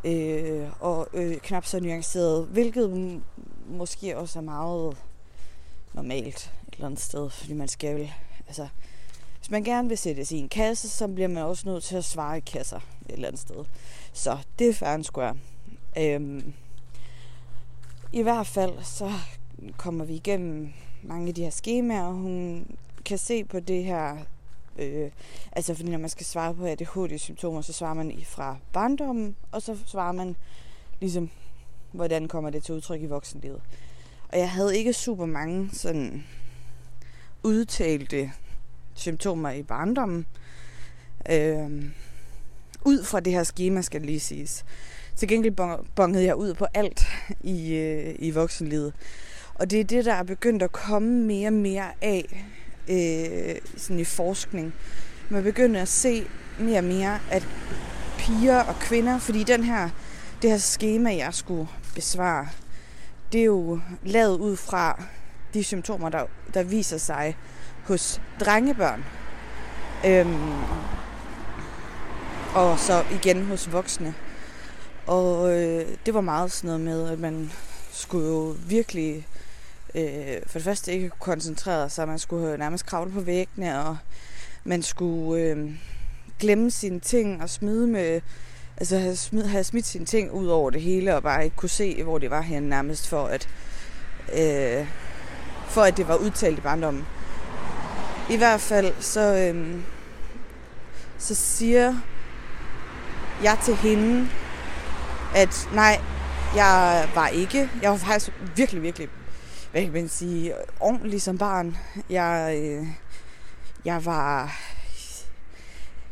øh, 0.03 0.67
og 0.79 1.07
øh, 1.13 1.37
knap 1.37 1.65
så 1.65 1.79
nuanceret, 1.79 2.45
hvilket 2.45 3.21
måske 3.67 4.17
også 4.17 4.39
er 4.39 4.43
meget 4.43 4.97
normalt 5.93 6.51
et 6.67 6.73
eller 6.73 6.85
andet 6.85 6.99
sted, 6.99 7.29
fordi 7.29 7.53
man 7.53 7.67
skal 7.67 7.95
vel, 7.95 8.11
altså, 8.47 8.67
hvis 9.37 9.51
man 9.51 9.63
gerne 9.63 9.89
vil 9.89 9.97
sættes 9.97 10.31
i 10.31 10.37
en 10.37 10.49
kasse, 10.49 10.89
så 10.89 11.07
bliver 11.07 11.27
man 11.27 11.43
også 11.43 11.69
nødt 11.69 11.83
til 11.83 11.95
at 11.95 12.05
svare 12.05 12.37
i 12.37 12.41
kasser 12.41 12.79
et 13.09 13.13
eller 13.13 13.27
andet 13.27 13.41
sted. 13.41 13.65
Så 14.13 14.37
det 14.59 14.69
er 14.69 14.73
fair 14.73 15.01
square. 15.01 15.37
Øhm, 15.97 16.53
I 18.11 18.21
hvert 18.21 18.47
fald 18.47 18.83
så 18.83 19.11
kommer 19.77 20.05
vi 20.05 20.13
igennem 20.13 20.73
mange 21.03 21.27
af 21.27 21.35
de 21.35 21.43
her 21.43 21.49
skemaer, 21.49 22.03
og 22.03 22.13
hun 22.13 22.65
kan 23.05 23.17
se 23.17 23.43
på 23.43 23.59
det 23.59 23.83
her, 23.83 24.17
øh, 24.79 25.11
altså 25.51 25.75
fordi 25.75 25.89
når 25.89 25.97
man 25.97 26.09
skal 26.09 26.25
svare 26.25 26.55
på 26.55 26.65
ADHD-symptomer, 26.65 27.61
så 27.61 27.73
svarer 27.73 27.93
man 27.93 28.21
fra 28.25 28.57
barndommen, 28.73 29.35
og 29.51 29.61
så 29.61 29.77
svarer 29.85 30.11
man 30.11 30.35
ligesom, 30.99 31.29
hvordan 31.91 32.27
kommer 32.27 32.49
det 32.49 32.63
til 32.63 32.75
udtryk 32.75 33.01
i 33.01 33.05
voksenlivet. 33.05 33.61
Og 34.29 34.39
jeg 34.39 34.51
havde 34.51 34.77
ikke 34.77 34.93
super 34.93 35.25
mange 35.25 35.69
sådan 35.73 36.23
udtalte 37.43 38.31
symptomer 38.93 39.49
i 39.49 39.63
barndommen. 39.63 40.25
Øh, 41.29 41.85
ud 42.85 43.03
fra 43.03 43.19
det 43.19 43.33
her 43.33 43.43
schema, 43.43 43.81
skal 43.81 44.01
det 44.01 44.07
lige 44.07 44.19
siges. 44.19 44.65
Til 45.15 45.27
gengæld 45.27 45.55
bongede 45.95 46.23
jeg 46.23 46.35
ud 46.35 46.53
på 46.53 46.65
alt 46.73 47.05
i, 47.43 47.73
øh, 47.73 48.15
i 48.19 48.31
voksenlivet. 48.31 48.93
Og 49.53 49.71
det 49.71 49.79
er 49.79 49.83
det, 49.83 50.05
der 50.05 50.13
er 50.13 50.23
begyndt 50.23 50.63
at 50.63 50.71
komme 50.71 51.09
mere 51.09 51.47
og 51.47 51.53
mere 51.53 51.91
af 52.01 52.45
øh, 52.89 53.55
sådan 53.77 53.99
i 53.99 54.03
forskning. 54.03 54.73
Man 55.29 55.43
begynder 55.43 55.81
at 55.81 55.87
se 55.87 56.27
mere 56.59 56.77
og 56.77 56.83
mere, 56.83 57.19
at 57.31 57.47
piger 58.17 58.59
og 58.59 58.75
kvinder, 58.79 59.19
fordi 59.19 59.43
den 59.43 59.63
her, 59.63 59.89
det 60.41 60.49
her 60.49 60.57
schema, 60.57 61.15
jeg 61.15 61.33
skulle 61.33 61.67
besvare, 61.95 62.47
det 63.31 63.41
er 63.41 63.45
jo 63.45 63.79
lavet 64.03 64.37
ud 64.39 64.55
fra 64.55 65.03
de 65.53 65.63
symptomer, 65.63 66.09
der, 66.09 66.25
der 66.53 66.63
viser 66.63 66.97
sig 66.97 67.37
hos 67.83 68.21
drengebørn. 68.39 69.03
Øhm, 70.05 70.53
og 72.55 72.79
så 72.79 73.03
igen 73.11 73.45
hos 73.45 73.71
voksne. 73.71 74.13
Og 75.07 75.51
øh, 75.51 75.87
det 76.05 76.13
var 76.13 76.21
meget 76.21 76.51
sådan 76.51 76.67
noget 76.67 76.81
med, 76.81 77.09
at 77.09 77.19
man 77.19 77.51
skulle 77.91 78.27
jo 78.27 78.55
virkelig 78.67 79.27
øh, 79.95 80.41
for 80.45 80.59
det 80.59 80.63
første 80.63 80.91
ikke 80.91 81.09
koncentreret 81.09 81.91
sig, 81.91 82.07
man 82.07 82.19
skulle 82.19 82.57
nærmest 82.57 82.85
kravle 82.85 83.11
på 83.11 83.19
væggene, 83.19 83.85
og 83.85 83.97
man 84.63 84.83
skulle 84.83 85.43
øh, 85.43 85.69
glemme 86.39 86.71
sine 86.71 86.99
ting 86.99 87.41
og 87.41 87.49
smide 87.49 87.87
med, 87.87 88.21
altså 88.77 88.97
have, 88.97 89.15
smid, 89.15 89.45
have 89.45 89.63
smidt 89.63 89.85
sine 89.85 90.05
ting 90.05 90.31
ud 90.31 90.47
over 90.47 90.69
det 90.69 90.81
hele, 90.81 91.15
og 91.15 91.23
bare 91.23 91.43
ikke 91.43 91.55
kunne 91.55 91.69
se, 91.69 92.03
hvor 92.03 92.17
det 92.17 92.29
var 92.29 92.41
hen 92.41 92.63
nærmest 92.63 93.07
for 93.07 93.25
at, 93.25 93.49
øh, 94.33 94.87
for 95.67 95.81
at 95.81 95.97
det 95.97 96.07
var 96.07 96.15
udtalt 96.15 96.57
i 96.57 96.61
barndommen. 96.61 97.05
I 98.29 98.37
hvert 98.37 98.61
fald 98.61 98.93
så, 98.99 99.35
øh, 99.35 99.75
så 101.17 101.35
siger 101.35 101.95
jeg 103.43 103.57
til 103.63 103.75
hende, 103.75 104.29
at 105.35 105.69
nej, 105.73 106.01
Jeg 106.55 107.09
var 107.15 107.27
ikke. 107.27 107.69
Jeg 107.81 107.91
var 107.91 107.97
faktisk 107.97 108.31
virkelig, 108.55 108.81
virkelig, 108.81 109.09
hvad 109.75 109.83
kan 109.83 109.93
man 109.93 110.09
sige, 110.09 110.53
ordentlig 110.79 111.21
som 111.21 111.37
barn. 111.37 111.77
Jeg, 112.09 112.57
øh, 112.61 112.87
jeg 113.85 114.05
var... 114.05 114.59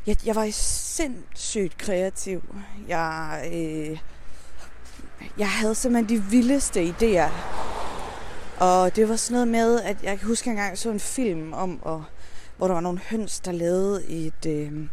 Jeg, 0.08 0.18
jeg 0.26 0.36
var 0.36 0.50
sindssygt 0.52 1.78
kreativ. 1.78 2.56
Jeg, 2.88 3.44
øh, 3.54 4.00
jeg 5.38 5.52
havde 5.52 5.76
simpelthen 5.76 6.18
de 6.18 6.24
vildeste 6.24 6.84
idéer. 6.84 7.30
Og 8.60 8.96
det 8.96 9.10
var 9.10 9.16
sådan 9.16 9.34
noget 9.34 9.48
med, 9.48 9.82
at 9.82 10.04
jeg 10.04 10.20
kan 10.20 10.28
huske 10.28 10.50
engang 10.50 10.78
så 10.78 10.90
en 10.90 11.00
film 11.00 11.54
om, 11.54 11.84
og, 11.84 12.04
hvor 12.58 12.68
der 12.68 12.74
var 12.74 12.82
nogle 12.82 13.00
høns, 13.00 13.40
der 13.40 13.52
lavede 13.52 14.06
et, 14.08 14.46
øh, 14.48 14.88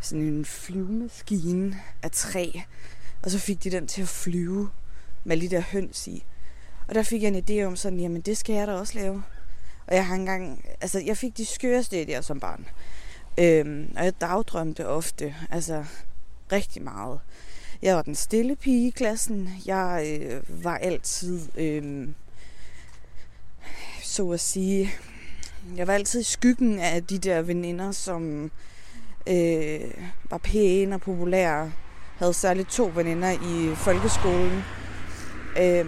sådan 0.00 0.24
en 0.24 0.44
flyvemaskine 0.44 1.80
af 2.02 2.10
træ. 2.10 2.50
Og 3.22 3.30
så 3.30 3.38
fik 3.38 3.64
de 3.64 3.70
den 3.70 3.86
til 3.86 4.02
at 4.02 4.08
flyve 4.08 4.70
med 5.24 5.40
de 5.40 5.48
der 5.48 5.60
høns 5.60 6.06
i. 6.06 6.24
Og 6.88 6.94
der 6.94 7.02
fik 7.02 7.22
jeg 7.22 7.28
en 7.28 7.44
idé 7.50 7.64
om 7.64 7.76
sådan, 7.76 8.00
jamen 8.00 8.20
det 8.20 8.36
skal 8.36 8.54
jeg 8.54 8.66
da 8.66 8.72
også 8.72 8.98
lave. 8.98 9.22
Og 9.86 9.94
jeg 9.94 10.06
har 10.06 10.14
engang, 10.14 10.64
altså 10.80 11.00
jeg 11.00 11.16
fik 11.16 11.36
de 11.36 11.46
skøreste 11.46 12.02
idéer 12.02 12.22
som 12.22 12.40
barn. 12.40 12.66
Øhm, 13.38 13.92
og 13.96 14.04
jeg 14.04 14.20
dagdrømte 14.20 14.88
ofte, 14.88 15.34
altså 15.50 15.84
rigtig 16.52 16.82
meget. 16.82 17.20
Jeg 17.82 17.96
var 17.96 18.02
den 18.02 18.14
stille 18.14 18.56
pige 18.56 18.86
i 18.86 18.90
klassen. 18.90 19.50
Jeg 19.66 20.18
øh, 20.20 20.64
var 20.64 20.76
altid, 20.76 21.40
øh, 21.56 22.08
så 24.02 24.30
at 24.30 24.40
sige, 24.40 24.90
jeg 25.76 25.86
var 25.86 25.94
altid 25.94 26.20
i 26.20 26.24
skyggen 26.24 26.78
af 26.78 27.04
de 27.04 27.18
der 27.18 27.42
veninder, 27.42 27.92
som 27.92 28.50
øh, 29.26 29.80
var 30.30 30.38
pæne 30.38 30.94
og 30.94 31.00
populære. 31.00 31.72
Havde 32.16 32.34
særligt 32.34 32.68
to 32.68 32.92
veninder 32.94 33.30
i 33.30 33.74
folkeskolen, 33.74 34.62
øh, 35.60 35.86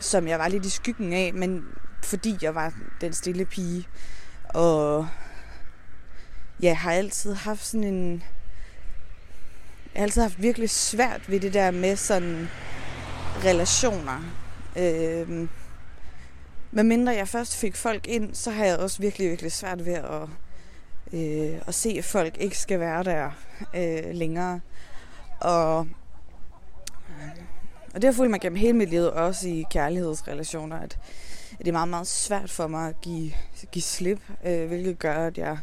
som 0.00 0.28
jeg 0.28 0.38
var 0.38 0.48
lidt 0.48 0.66
i 0.66 0.70
skyggen 0.70 1.12
af, 1.12 1.34
men 1.34 1.64
fordi 2.04 2.36
jeg 2.42 2.54
var 2.54 2.72
den 3.00 3.12
stille 3.12 3.44
pige. 3.44 3.88
Og 4.44 5.08
jeg 6.60 6.78
har 6.78 6.92
altid 6.92 7.34
haft 7.34 7.66
sådan 7.66 7.84
en... 7.84 8.22
Jeg 9.94 10.00
har 10.00 10.02
altid 10.02 10.22
haft 10.22 10.42
virkelig 10.42 10.70
svært 10.70 11.30
ved 11.30 11.40
det 11.40 11.54
der 11.54 11.70
med 11.70 11.96
sådan 11.96 12.48
relationer. 13.44 14.20
Øh, 14.76 15.48
men 16.70 16.88
mindre 16.88 17.12
jeg 17.12 17.28
først 17.28 17.56
fik 17.56 17.76
folk 17.76 18.06
ind, 18.08 18.34
så 18.34 18.50
har 18.50 18.64
jeg 18.64 18.78
også 18.78 19.00
virkelig, 19.00 19.30
virkelig 19.30 19.52
svært 19.52 19.86
ved 19.86 19.94
at, 19.94 20.28
øh, 21.12 21.60
at 21.66 21.74
se, 21.74 21.94
at 21.98 22.04
folk 22.04 22.36
ikke 22.40 22.58
skal 22.58 22.80
være 22.80 23.04
der 23.04 23.30
øh, 23.74 24.14
længere. 24.14 24.60
Og, 25.40 25.86
og 27.98 28.02
det 28.02 28.08
har 28.08 28.12
fulgt 28.12 28.30
mig 28.30 28.40
gennem 28.40 28.56
hele 28.56 28.72
mit 28.72 28.90
liv, 28.90 29.02
også 29.02 29.48
i 29.48 29.64
kærlighedsrelationer, 29.70 30.76
at, 30.76 30.98
at 31.52 31.58
det 31.58 31.68
er 31.68 31.72
meget, 31.72 31.88
meget 31.88 32.06
svært 32.06 32.50
for 32.50 32.66
mig 32.66 32.88
at 32.88 33.00
give, 33.00 33.32
give 33.72 33.82
slip, 33.82 34.20
øh, 34.44 34.68
hvilket 34.68 34.98
gør, 34.98 35.26
at 35.26 35.38
jeg... 35.38 35.58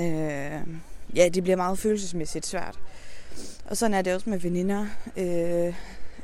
Øh, 0.00 0.76
ja, 1.16 1.28
det 1.28 1.42
bliver 1.42 1.56
meget 1.56 1.78
følelsesmæssigt 1.78 2.46
svært. 2.46 2.78
Og 3.66 3.76
sådan 3.76 3.94
er 3.94 4.02
det 4.02 4.14
også 4.14 4.30
med 4.30 4.38
veninder, 4.38 4.86
øh, 5.16 5.74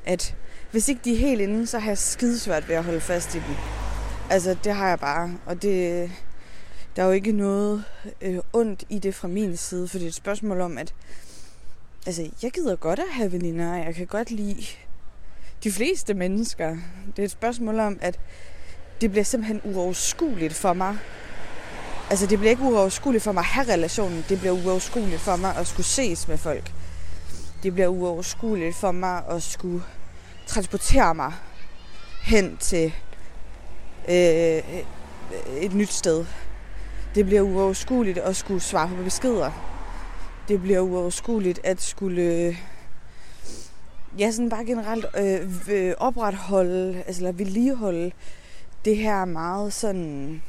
at 0.06 0.36
hvis 0.70 0.88
ikke 0.88 1.00
de 1.04 1.12
er 1.12 1.18
helt 1.18 1.40
inde, 1.40 1.66
så 1.66 1.78
har 1.78 1.90
jeg 1.90 1.98
skidesvært 1.98 2.68
ved 2.68 2.76
at 2.76 2.84
holde 2.84 3.00
fast 3.00 3.34
i 3.34 3.38
dem. 3.38 3.54
Altså, 4.30 4.56
det 4.64 4.74
har 4.74 4.88
jeg 4.88 4.98
bare. 4.98 5.38
Og 5.46 5.62
det, 5.62 6.10
der 6.96 7.02
er 7.02 7.06
jo 7.06 7.12
ikke 7.12 7.32
noget 7.32 7.84
øh, 8.20 8.38
ondt 8.52 8.84
i 8.88 8.98
det 8.98 9.14
fra 9.14 9.28
min 9.28 9.56
side, 9.56 9.88
for 9.88 9.98
det 9.98 10.04
er 10.04 10.08
et 10.08 10.14
spørgsmål 10.14 10.60
om, 10.60 10.78
at 10.78 10.94
altså, 12.06 12.30
jeg 12.42 12.50
gider 12.50 12.76
godt 12.76 12.98
at 12.98 13.10
have 13.10 13.32
veninder. 13.32 13.74
Jeg 13.74 13.94
kan 13.94 14.06
godt 14.06 14.30
lide 14.30 14.64
de 15.64 15.72
fleste 15.72 16.14
mennesker. 16.14 16.76
Det 17.16 17.18
er 17.18 17.24
et 17.24 17.30
spørgsmål 17.30 17.78
om, 17.78 17.98
at 18.00 18.18
det 19.00 19.10
bliver 19.10 19.24
simpelthen 19.24 19.60
uoverskueligt 19.64 20.54
for 20.54 20.72
mig. 20.72 20.96
Altså, 22.10 22.26
det 22.26 22.38
bliver 22.38 22.50
ikke 22.50 22.62
uoverskueligt 22.62 23.24
for 23.24 23.32
mig 23.32 23.40
at 23.40 23.46
have 23.46 23.72
relationen. 23.72 24.24
Det 24.28 24.38
bliver 24.38 24.52
uoverskueligt 24.52 25.20
for 25.20 25.36
mig 25.36 25.56
at 25.56 25.66
skulle 25.66 25.86
ses 25.86 26.28
med 26.28 26.38
folk. 26.38 26.72
Det 27.62 27.72
bliver 27.72 27.88
uoverskueligt 27.88 28.76
for 28.76 28.92
mig 28.92 29.22
at 29.30 29.42
skulle 29.42 29.82
transportere 30.46 31.14
mig 31.14 31.32
hen 32.22 32.56
til 32.56 32.92
øh, 34.08 34.62
et 35.60 35.74
nyt 35.74 35.92
sted. 35.92 36.24
Det 37.14 37.26
bliver 37.26 37.42
uoverskueligt 37.42 38.18
at 38.18 38.36
skulle 38.36 38.60
svare 38.60 38.88
på 38.96 39.02
beskeder. 39.02 39.50
Det 40.48 40.62
bliver 40.62 40.80
uoverskueligt 40.80 41.60
at 41.64 41.82
skulle 41.82 42.56
ja, 44.18 44.30
sådan 44.30 44.48
bare 44.48 44.64
generelt 44.64 45.06
øh, 45.68 45.94
opretholde, 45.98 47.02
altså 47.06 47.20
eller 47.20 47.32
vedligeholde 47.32 48.12
det 48.84 48.96
her 48.96 49.24
meget 49.24 49.72
sådan 49.72 50.42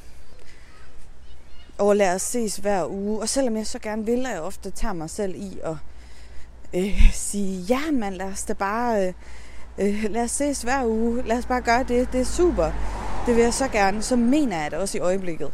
og 1.78 1.96
lade 1.96 2.16
os 2.16 2.22
ses 2.22 2.58
hver 2.58 2.86
uge. 2.86 3.22
Og 3.22 3.30
selvom 3.30 3.56
jeg 3.56 3.68
så 3.68 3.80
gerne 3.80 4.06
vil, 4.06 4.26
og 4.26 4.32
jeg 4.32 4.42
ofte 4.42 4.70
tager 4.70 4.94
mig 4.94 5.10
selv 5.10 5.36
i 5.36 5.60
at 5.64 5.76
øh, 6.74 7.12
sige, 7.14 7.62
ja 7.62 7.92
man, 7.92 8.14
lad 8.14 8.26
os 8.26 8.44
da 8.44 8.54
bare 8.54 9.08
øh, 9.08 9.14
øh, 9.78 10.06
lad 10.10 10.24
os 10.24 10.32
ses 10.32 10.62
hver 10.62 10.86
uge, 10.86 11.24
lad 11.24 11.38
os 11.38 11.46
bare 11.46 11.62
gøre 11.62 11.84
det, 11.84 12.12
det 12.12 12.22
er 12.22 12.26
super. 12.26 12.72
Det 13.26 13.36
vil 13.36 13.44
jeg 13.44 13.54
så 13.54 13.68
gerne, 13.68 14.02
så 14.02 14.16
mener 14.16 14.62
jeg 14.62 14.72
det 14.72 14.80
også 14.80 14.98
i 14.98 15.02
øjeblikket. 15.02 15.52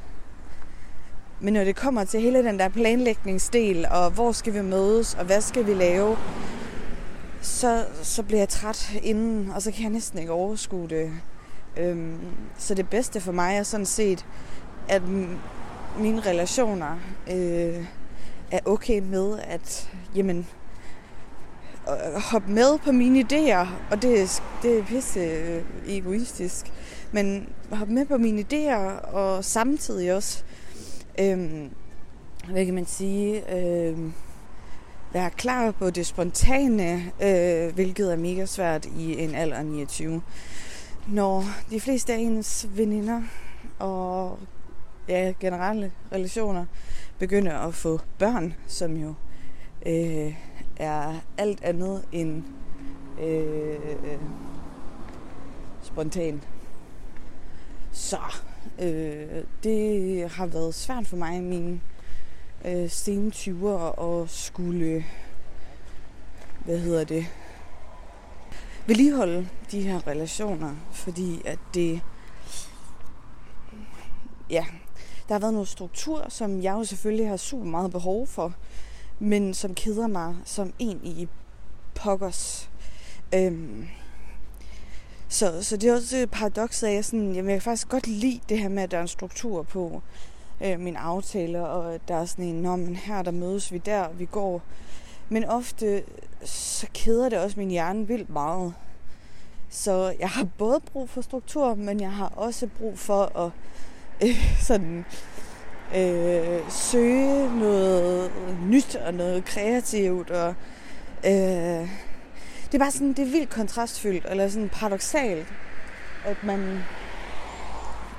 Men 1.39 1.53
når 1.53 1.63
det 1.63 1.75
kommer 1.75 2.03
til 2.03 2.21
hele 2.21 2.43
den 2.43 2.59
der 2.59 2.69
planlægningsdel, 2.69 3.85
og 3.91 4.11
hvor 4.11 4.31
skal 4.31 4.53
vi 4.53 4.61
mødes, 4.61 5.13
og 5.13 5.25
hvad 5.25 5.41
skal 5.41 5.65
vi 5.65 5.73
lave, 5.73 6.17
så, 7.45 7.85
så 8.03 8.23
bliver 8.23 8.39
jeg 8.39 8.49
træt 8.49 8.91
inden, 9.03 9.51
og 9.55 9.61
så 9.61 9.71
kan 9.71 9.83
jeg 9.83 9.91
næsten 9.91 10.19
ikke 10.19 10.31
overskue 10.31 10.87
det. 10.89 11.11
Øhm, 11.77 12.17
så 12.57 12.73
det 12.73 12.89
bedste 12.89 13.21
for 13.21 13.31
mig 13.31 13.55
er 13.55 13.63
sådan 13.63 13.85
set, 13.85 14.25
at 14.89 15.01
mine 15.99 16.21
relationer 16.21 16.97
øh, 17.31 17.85
er 18.51 18.59
okay 18.65 18.99
med, 18.99 19.39
at 19.39 19.89
jamen, 20.15 20.47
hoppe 22.31 22.51
med 22.51 22.79
på 22.79 22.91
mine 22.91 23.19
idéer, 23.19 23.67
og 23.91 24.01
det 24.01 24.41
det 24.61 24.79
er 24.79 24.83
pisse 24.83 25.19
øh, 25.19 25.63
egoistisk, 25.87 26.71
men 27.11 27.49
hoppe 27.71 27.93
med 27.93 28.05
på 28.05 28.17
mine 28.17 28.45
idéer, 28.51 29.13
og 29.13 29.45
samtidig 29.45 30.15
også, 30.15 30.43
øhm, 31.19 31.69
hvad 32.51 32.65
kan 32.65 32.73
man 32.73 32.85
sige, 32.85 33.55
øhm, 33.57 34.13
være 35.15 35.29
klar 35.29 35.71
på 35.71 35.89
det 35.89 36.05
spontane, 36.05 37.11
øh, 37.21 37.73
hvilket 37.73 38.11
er 38.11 38.17
mega 38.17 38.45
svært 38.45 38.85
i 38.85 39.19
en 39.23 39.35
alder 39.35 39.57
af 39.57 39.65
29. 39.65 40.21
Når 41.07 41.43
de 41.69 41.79
fleste 41.79 42.13
af 42.13 42.17
ens 42.17 42.67
veninder 42.69 43.21
og 43.79 44.39
ja, 45.07 45.33
generelle 45.39 45.91
relationer 46.11 46.65
begynder 47.19 47.53
at 47.53 47.73
få 47.73 47.99
børn, 48.19 48.53
som 48.67 48.97
jo 48.97 49.13
øh, 49.85 50.35
er 50.77 51.13
alt 51.37 51.63
andet 51.63 52.05
end 52.11 52.43
øh, 53.21 54.19
spontan. 55.81 56.41
Så 57.91 58.19
øh, 58.81 59.43
det 59.63 60.29
har 60.31 60.45
været 60.45 60.73
svært 60.73 61.07
for 61.07 61.17
mig 61.17 61.37
i 61.37 61.41
mine 61.41 61.81
øh, 62.65 62.89
sene 62.89 63.31
20'er 63.35 63.95
og 63.97 64.29
skulle, 64.29 65.05
hvad 66.65 66.79
hedder 66.79 67.03
det, 67.03 67.25
vedligeholde 68.87 69.49
de 69.71 69.81
her 69.81 70.07
relationer, 70.07 70.75
fordi 70.91 71.41
at 71.45 71.59
det, 71.73 72.01
ja, 74.49 74.65
der 75.27 75.33
har 75.33 75.39
været 75.39 75.53
noget 75.53 75.67
struktur, 75.67 76.25
som 76.29 76.61
jeg 76.61 76.73
jo 76.73 76.83
selvfølgelig 76.83 77.29
har 77.29 77.37
super 77.37 77.65
meget 77.65 77.91
behov 77.91 78.27
for, 78.27 78.53
men 79.19 79.53
som 79.53 79.75
keder 79.75 80.07
mig 80.07 80.35
som 80.45 80.73
en 80.79 80.99
i 81.03 81.27
pokkers. 81.95 82.69
Øhm, 83.35 83.87
så, 85.27 85.63
så 85.63 85.77
det 85.77 85.89
er 85.89 85.95
også 85.95 86.17
et 86.17 86.31
paradoks 86.31 86.83
at 86.83 86.93
jeg, 86.93 87.05
sådan, 87.05 87.33
jamen, 87.33 87.49
jeg 87.49 87.55
kan 87.55 87.61
faktisk 87.61 87.89
godt 87.89 88.07
lide 88.07 88.39
det 88.49 88.59
her 88.59 88.69
med, 88.69 88.83
at 88.83 88.91
der 88.91 88.97
er 88.97 89.01
en 89.01 89.07
struktur 89.07 89.63
på 89.63 90.01
øh, 90.61 90.79
min 90.79 90.95
aftaler, 90.95 91.61
og 91.61 91.99
der 92.07 92.15
er 92.15 92.25
sådan 92.25 92.45
en, 92.45 92.61
Nå, 92.61 92.75
men 92.75 92.95
her 92.95 93.21
der 93.21 93.31
mødes 93.31 93.71
vi 93.71 93.77
der, 93.77 94.09
vi 94.09 94.25
går. 94.25 94.61
Men 95.29 95.45
ofte 95.45 96.03
så 96.43 96.87
keder 96.93 97.29
det 97.29 97.39
også 97.39 97.59
min 97.59 97.69
hjerne 97.69 98.07
vildt 98.07 98.29
meget. 98.29 98.73
Så 99.69 100.15
jeg 100.19 100.29
har 100.29 100.47
både 100.57 100.79
brug 100.79 101.09
for 101.09 101.21
struktur, 101.21 101.75
men 101.75 101.99
jeg 101.99 102.11
har 102.11 102.27
også 102.35 102.67
brug 102.77 102.99
for 102.99 103.37
at 103.45 103.51
øh, 104.23 104.55
sådan 104.67 105.05
øh, 105.95 106.71
søge 106.71 107.59
noget 107.59 108.31
nyt 108.63 108.95
og 108.95 109.13
noget 109.13 109.45
kreativt. 109.45 110.31
Og, 110.31 110.55
øh, 111.25 111.89
det 112.65 112.73
er 112.73 112.79
bare 112.79 112.91
sådan, 112.91 113.13
det 113.13 113.19
er 113.19 113.31
vildt 113.31 113.49
kontrastfyldt, 113.49 114.25
eller 114.29 114.47
sådan 114.47 114.69
paradoxalt, 114.69 115.47
at 116.25 116.43
man 116.43 116.79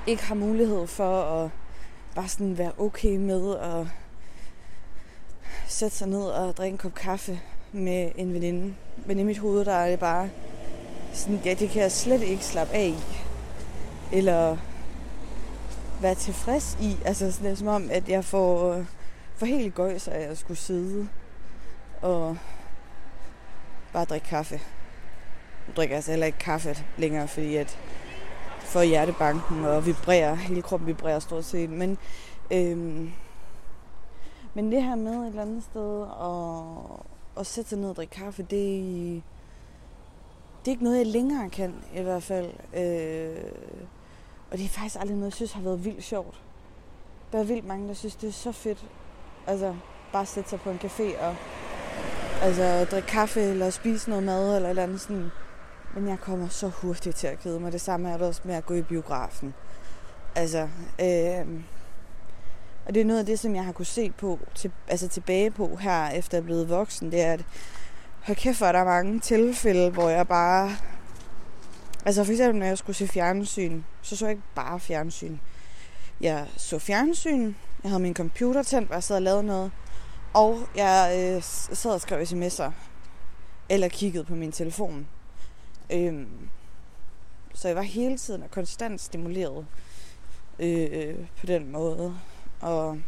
ikke 0.07 0.23
har 0.23 0.35
mulighed 0.35 0.87
for 0.87 1.21
at 1.21 1.49
bare 2.17 2.27
sådan 2.27 2.57
være 2.57 2.71
okay 2.77 3.17
med 3.17 3.55
at 3.55 3.87
sætte 5.67 5.97
sig 5.97 6.07
ned 6.07 6.23
og 6.23 6.57
drikke 6.57 6.73
en 6.73 6.77
kop 6.77 6.95
kaffe 6.95 7.39
med 7.71 8.11
en 8.15 8.33
veninde. 8.33 8.75
Men 9.05 9.19
i 9.19 9.23
mit 9.23 9.37
hoved, 9.37 9.65
der 9.65 9.73
er 9.73 9.89
det 9.89 9.99
bare 9.99 10.29
sådan, 11.13 11.41
ja, 11.45 11.53
det 11.53 11.69
kan 11.69 11.81
jeg 11.81 11.91
slet 11.91 12.21
ikke 12.21 12.43
slappe 12.43 12.73
af 12.73 12.87
i. 12.87 13.03
Eller 14.15 14.57
være 16.01 16.15
tilfreds 16.15 16.77
i. 16.81 16.97
Altså 17.05 17.31
sådan, 17.31 17.45
det 17.45 17.51
er 17.51 17.55
som 17.55 17.67
om, 17.67 17.89
at 17.91 18.09
jeg 18.09 18.25
får, 18.25 18.83
får 19.35 19.45
helt 19.45 19.75
gøjs 19.75 20.07
af 20.07 20.19
at 20.19 20.37
skulle 20.37 20.57
sidde 20.57 21.07
og 22.01 22.37
bare 23.93 24.05
drikke 24.05 24.27
kaffe. 24.27 24.61
Nu 25.67 25.73
drikker 25.75 25.93
jeg 25.93 25.97
altså 25.97 26.11
heller 26.11 26.25
ikke 26.27 26.39
kaffe 26.39 26.77
længere, 26.97 27.27
fordi 27.27 27.55
at 27.55 27.77
for 28.67 28.81
hjertebanken 28.81 29.65
og 29.65 29.85
vibrerer, 29.85 30.35
hele 30.35 30.61
kroppen 30.61 30.87
vibrerer 30.87 31.19
stort 31.19 31.45
set. 31.45 31.69
Men, 31.69 31.97
øhm, 32.51 33.11
men 34.53 34.71
det 34.71 34.83
her 34.83 34.95
med 34.95 35.11
et 35.11 35.27
eller 35.27 35.41
andet 35.41 35.63
sted 35.63 36.01
og, 36.01 37.05
og 37.35 37.45
sætte 37.45 37.69
sig 37.69 37.79
ned 37.79 37.89
og 37.89 37.95
drikke 37.95 38.15
kaffe, 38.15 38.43
det, 38.43 39.23
det 40.59 40.67
er 40.67 40.71
ikke 40.71 40.83
noget, 40.83 40.97
jeg 40.97 41.07
længere 41.07 41.49
kan 41.49 41.73
i 41.95 42.01
hvert 42.01 42.23
fald. 42.23 42.49
Øh, 42.73 43.51
og 44.51 44.57
det 44.57 44.65
er 44.65 44.69
faktisk 44.69 44.95
aldrig 44.99 45.17
noget, 45.17 45.31
jeg 45.31 45.33
synes 45.33 45.51
har 45.51 45.61
været 45.61 45.85
vildt 45.85 46.03
sjovt. 46.03 46.41
Der 47.31 47.39
er 47.39 47.43
vildt 47.43 47.65
mange, 47.65 47.87
der 47.87 47.93
synes, 47.93 48.15
det 48.15 48.27
er 48.27 48.33
så 48.33 48.51
fedt. 48.51 48.85
Altså, 49.47 49.75
bare 50.13 50.25
sætte 50.25 50.49
sig 50.49 50.59
på 50.59 50.69
en 50.69 50.79
café 50.83 51.23
og 51.25 51.35
altså, 52.41 52.85
drikke 52.91 53.07
kaffe 53.07 53.41
eller 53.41 53.69
spise 53.69 54.09
noget 54.09 54.23
mad 54.23 54.55
eller 54.55 54.67
et 54.67 54.69
eller 54.69 54.83
andet 54.83 55.01
sådan. 55.01 55.31
Men 55.97 56.07
jeg 56.07 56.19
kommer 56.19 56.47
så 56.47 56.67
hurtigt 56.67 57.15
til 57.15 57.27
at 57.27 57.39
kede 57.39 57.59
mig. 57.59 57.71
Det 57.71 57.81
samme 57.81 58.09
er 58.09 58.17
det 58.17 58.27
også 58.27 58.41
med 58.43 58.55
at 58.55 58.65
gå 58.65 58.73
i 58.73 58.81
biografen. 58.81 59.53
Altså, 60.35 60.67
øh, 61.01 61.61
og 62.85 62.93
det 62.93 63.01
er 63.01 63.05
noget 63.05 63.19
af 63.19 63.25
det, 63.25 63.39
som 63.39 63.55
jeg 63.55 63.65
har 63.65 63.71
kunne 63.71 63.85
se 63.85 64.11
på, 64.11 64.39
til, 64.55 64.71
altså 64.87 65.07
tilbage 65.07 65.51
på 65.51 65.75
her, 65.75 66.09
efter 66.09 66.37
jeg 66.37 66.41
er 66.41 66.45
blevet 66.45 66.69
voksen, 66.69 67.11
det 67.11 67.21
er, 67.21 67.33
at 67.33 67.45
hold 68.21 68.37
kæft, 68.37 68.59
der 68.59 68.65
er 68.65 68.83
mange 68.83 69.19
tilfælde, 69.19 69.89
hvor 69.89 70.09
jeg 70.09 70.27
bare... 70.27 70.71
Altså 72.05 72.23
for 72.23 72.31
eksempel, 72.31 72.59
når 72.59 72.65
jeg 72.65 72.77
skulle 72.77 72.95
se 72.95 73.07
fjernsyn, 73.07 73.81
så 74.01 74.15
så 74.15 74.25
jeg 74.25 74.31
ikke 74.31 74.43
bare 74.55 74.79
fjernsyn. 74.79 75.37
Jeg 76.21 76.47
så 76.57 76.79
fjernsyn, 76.79 77.53
jeg 77.83 77.91
havde 77.91 78.03
min 78.03 78.13
computer 78.13 78.63
tændt, 78.63 78.87
hvor 78.87 78.95
jeg 78.95 79.03
sad 79.03 79.15
og 79.15 79.21
lavede 79.21 79.43
noget, 79.43 79.71
og 80.33 80.59
jeg 80.75 81.33
øh, 81.35 81.43
sad 81.43 81.91
og 81.91 82.01
skrev 82.01 82.21
sms'er, 82.21 82.71
eller 83.69 83.87
kiggede 83.87 84.23
på 84.23 84.35
min 84.35 84.51
telefon. 84.51 85.07
Øhm, 85.89 86.49
så 87.53 87.67
jeg 87.67 87.75
var 87.75 87.81
hele 87.81 88.17
tiden 88.17 88.43
og 88.43 88.51
konstant 88.51 89.01
stimuleret 89.01 89.65
øh, 90.59 91.15
på 91.39 91.45
den 91.45 91.71
måde. 91.71 92.19
Og 92.61 92.99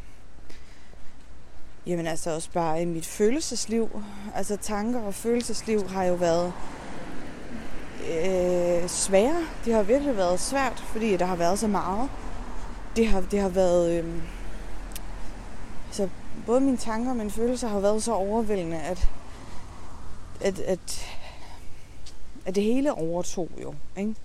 jamen 1.85 2.07
altså 2.07 2.35
også 2.35 2.51
bare 2.51 2.81
i 2.81 2.85
mit 2.85 3.05
følelsesliv. 3.05 4.01
Altså 4.35 4.57
tanker 4.57 5.01
og 5.01 5.13
følelsesliv 5.13 5.87
har 5.87 6.03
jo 6.03 6.13
været 6.13 6.53
øh, 8.09 8.89
svære. 8.89 9.45
Det 9.65 9.73
har 9.73 9.83
virkelig 9.83 10.17
været 10.17 10.39
svært, 10.39 10.79
fordi 10.79 11.17
der 11.17 11.25
har 11.25 11.35
været 11.35 11.59
så 11.59 11.67
meget. 11.67 12.09
Det 12.95 13.07
har, 13.07 13.21
det 13.21 13.39
har 13.39 13.49
været... 13.49 13.91
Øh, 13.91 14.13
så 15.91 16.09
både 16.45 16.61
mine 16.61 16.77
tanker 16.77 17.11
og 17.11 17.17
mine 17.17 17.31
følelser 17.31 17.67
har 17.67 17.79
været 17.79 18.03
så 18.03 18.13
overvældende, 18.13 18.79
at, 18.79 19.09
at, 20.41 20.59
at, 20.59 21.05
at 22.45 22.56
det 22.56 22.63
hele 22.63 22.93
overtog 22.93 23.49
jo. 23.62 23.73
Ikke? 23.97 24.15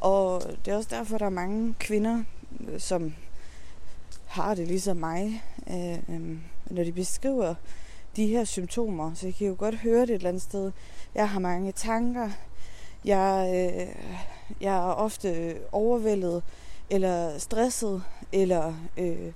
Og 0.00 0.42
det 0.64 0.72
er 0.72 0.76
også 0.76 0.90
derfor, 0.92 1.18
der 1.18 1.26
er 1.26 1.30
mange 1.30 1.74
kvinder, 1.78 2.22
øh, 2.68 2.80
som 2.80 3.14
har 4.26 4.54
det 4.54 4.68
ligesom 4.68 4.96
mig, 4.96 5.42
øh, 5.70 5.98
øh, 6.08 6.38
når 6.66 6.84
de 6.84 6.92
beskriver 6.92 7.54
de 8.16 8.26
her 8.26 8.44
symptomer. 8.44 9.14
Så 9.14 9.26
jeg 9.26 9.34
kan 9.34 9.46
jo 9.46 9.54
godt 9.58 9.74
høre 9.74 10.00
det 10.00 10.10
et 10.10 10.14
eller 10.14 10.28
andet 10.28 10.42
sted. 10.42 10.72
Jeg 11.14 11.28
har 11.28 11.40
mange 11.40 11.72
tanker. 11.72 12.30
Jeg, 13.04 13.50
øh, 13.54 13.88
jeg 14.60 14.76
er 14.76 14.92
ofte 14.92 15.56
overvældet, 15.72 16.42
eller 16.90 17.38
stresset, 17.38 18.02
eller 18.32 18.74
øh, 18.96 19.32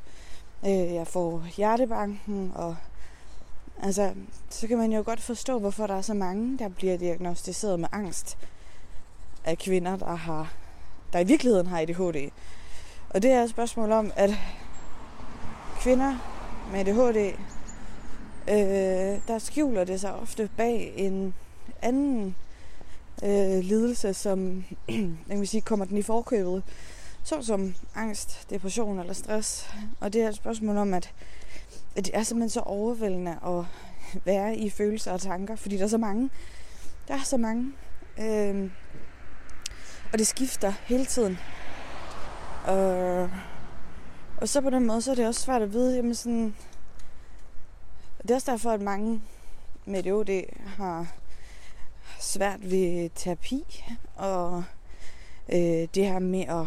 øh, 0.67 0.95
jeg 0.95 1.07
får 1.07 1.45
hjertebanken, 1.57 2.53
og 2.55 2.77
altså, 3.83 4.13
så 4.51 4.67
kan 4.67 4.79
man 4.79 4.93
jo 4.93 5.03
godt 5.07 5.21
forstå, 5.21 5.59
hvorfor 5.59 5.87
der 5.87 5.95
er 5.95 6.03
så 6.03 6.15
mange, 6.15 6.59
der 6.59 6.69
bliver 6.69 6.97
diagnostiseret 6.97 7.81
med 7.81 7.89
angst 7.93 8.39
af 9.45 9.59
kvinder, 9.59 9.97
der 9.97 10.15
har 10.15 10.53
der 11.13 11.19
i 11.19 11.25
virkeligheden 11.25 11.67
har 11.67 11.81
ADHD. 11.81 12.31
Og 13.11 13.23
det 13.23 13.31
er 13.31 13.43
et 13.43 13.51
spørgsmål 13.51 13.93
om, 13.93 14.13
at 14.17 14.31
kvinder 15.81 16.17
med 16.73 16.81
ADHD, 16.81 17.35
øh, 18.49 19.21
der 19.29 19.39
skjuler 19.39 19.85
det 19.85 20.01
sig 20.01 20.15
ofte 20.15 20.51
bag 20.57 20.93
en 20.97 21.35
anden 21.83 22.37
øh, 23.23 23.59
lidelse, 23.65 24.15
som 24.15 24.65
jeg 25.29 25.39
vil 25.39 25.49
sige, 25.49 25.61
kommer 25.61 25.85
den 25.85 25.99
i 25.99 26.03
forkøbet, 26.03 26.63
såsom 27.25 27.75
angst, 27.95 28.51
depression 28.51 28.99
eller 28.99 29.13
stress. 29.13 29.71
Og 30.01 30.13
det 30.13 30.23
er 30.23 30.29
et 30.29 30.35
spørgsmål 30.35 30.77
om, 30.77 30.95
at, 30.95 31.05
at 31.05 31.13
det 31.97 32.11
er 32.13 32.23
simpelthen 32.23 32.51
så 32.51 32.61
overvældende 32.61 33.39
at 33.47 33.65
være 34.25 34.57
i 34.57 34.71
følelser 34.71 35.13
og 35.13 35.21
tanker, 35.21 35.57
fordi 35.57 35.77
der 35.77 35.85
er 35.85 35.89
så 35.89 35.99
mange. 35.99 36.31
Der 37.09 37.15
er 37.15 37.23
så 37.25 37.37
mange. 37.37 37.73
Øhm, 38.19 38.71
og 40.13 40.19
det 40.19 40.27
skifter 40.27 40.73
hele 40.85 41.05
tiden. 41.05 41.39
Og, 42.67 43.31
og 44.37 44.49
så 44.49 44.61
på 44.61 44.71
den 44.71 44.87
måde, 44.87 45.03
så 45.03 45.11
er 45.11 45.15
det 45.15 45.27
også 45.27 45.41
svært 45.41 45.63
at 45.63 45.73
vide, 45.73 45.97
jamen 45.97 46.15
sådan... 46.15 46.55
Det 48.23 48.31
er 48.31 48.35
også 48.35 48.51
derfor, 48.51 48.71
at 48.71 48.81
mange 48.81 49.23
med 49.85 49.99
ADHD 49.99 50.43
har 50.67 51.07
svært 52.21 52.71
ved 52.71 53.11
terapi, 53.15 53.85
og 54.17 54.65
øh, 55.49 55.89
det 55.95 56.07
her 56.07 56.19
med 56.19 56.45
at 56.49 56.67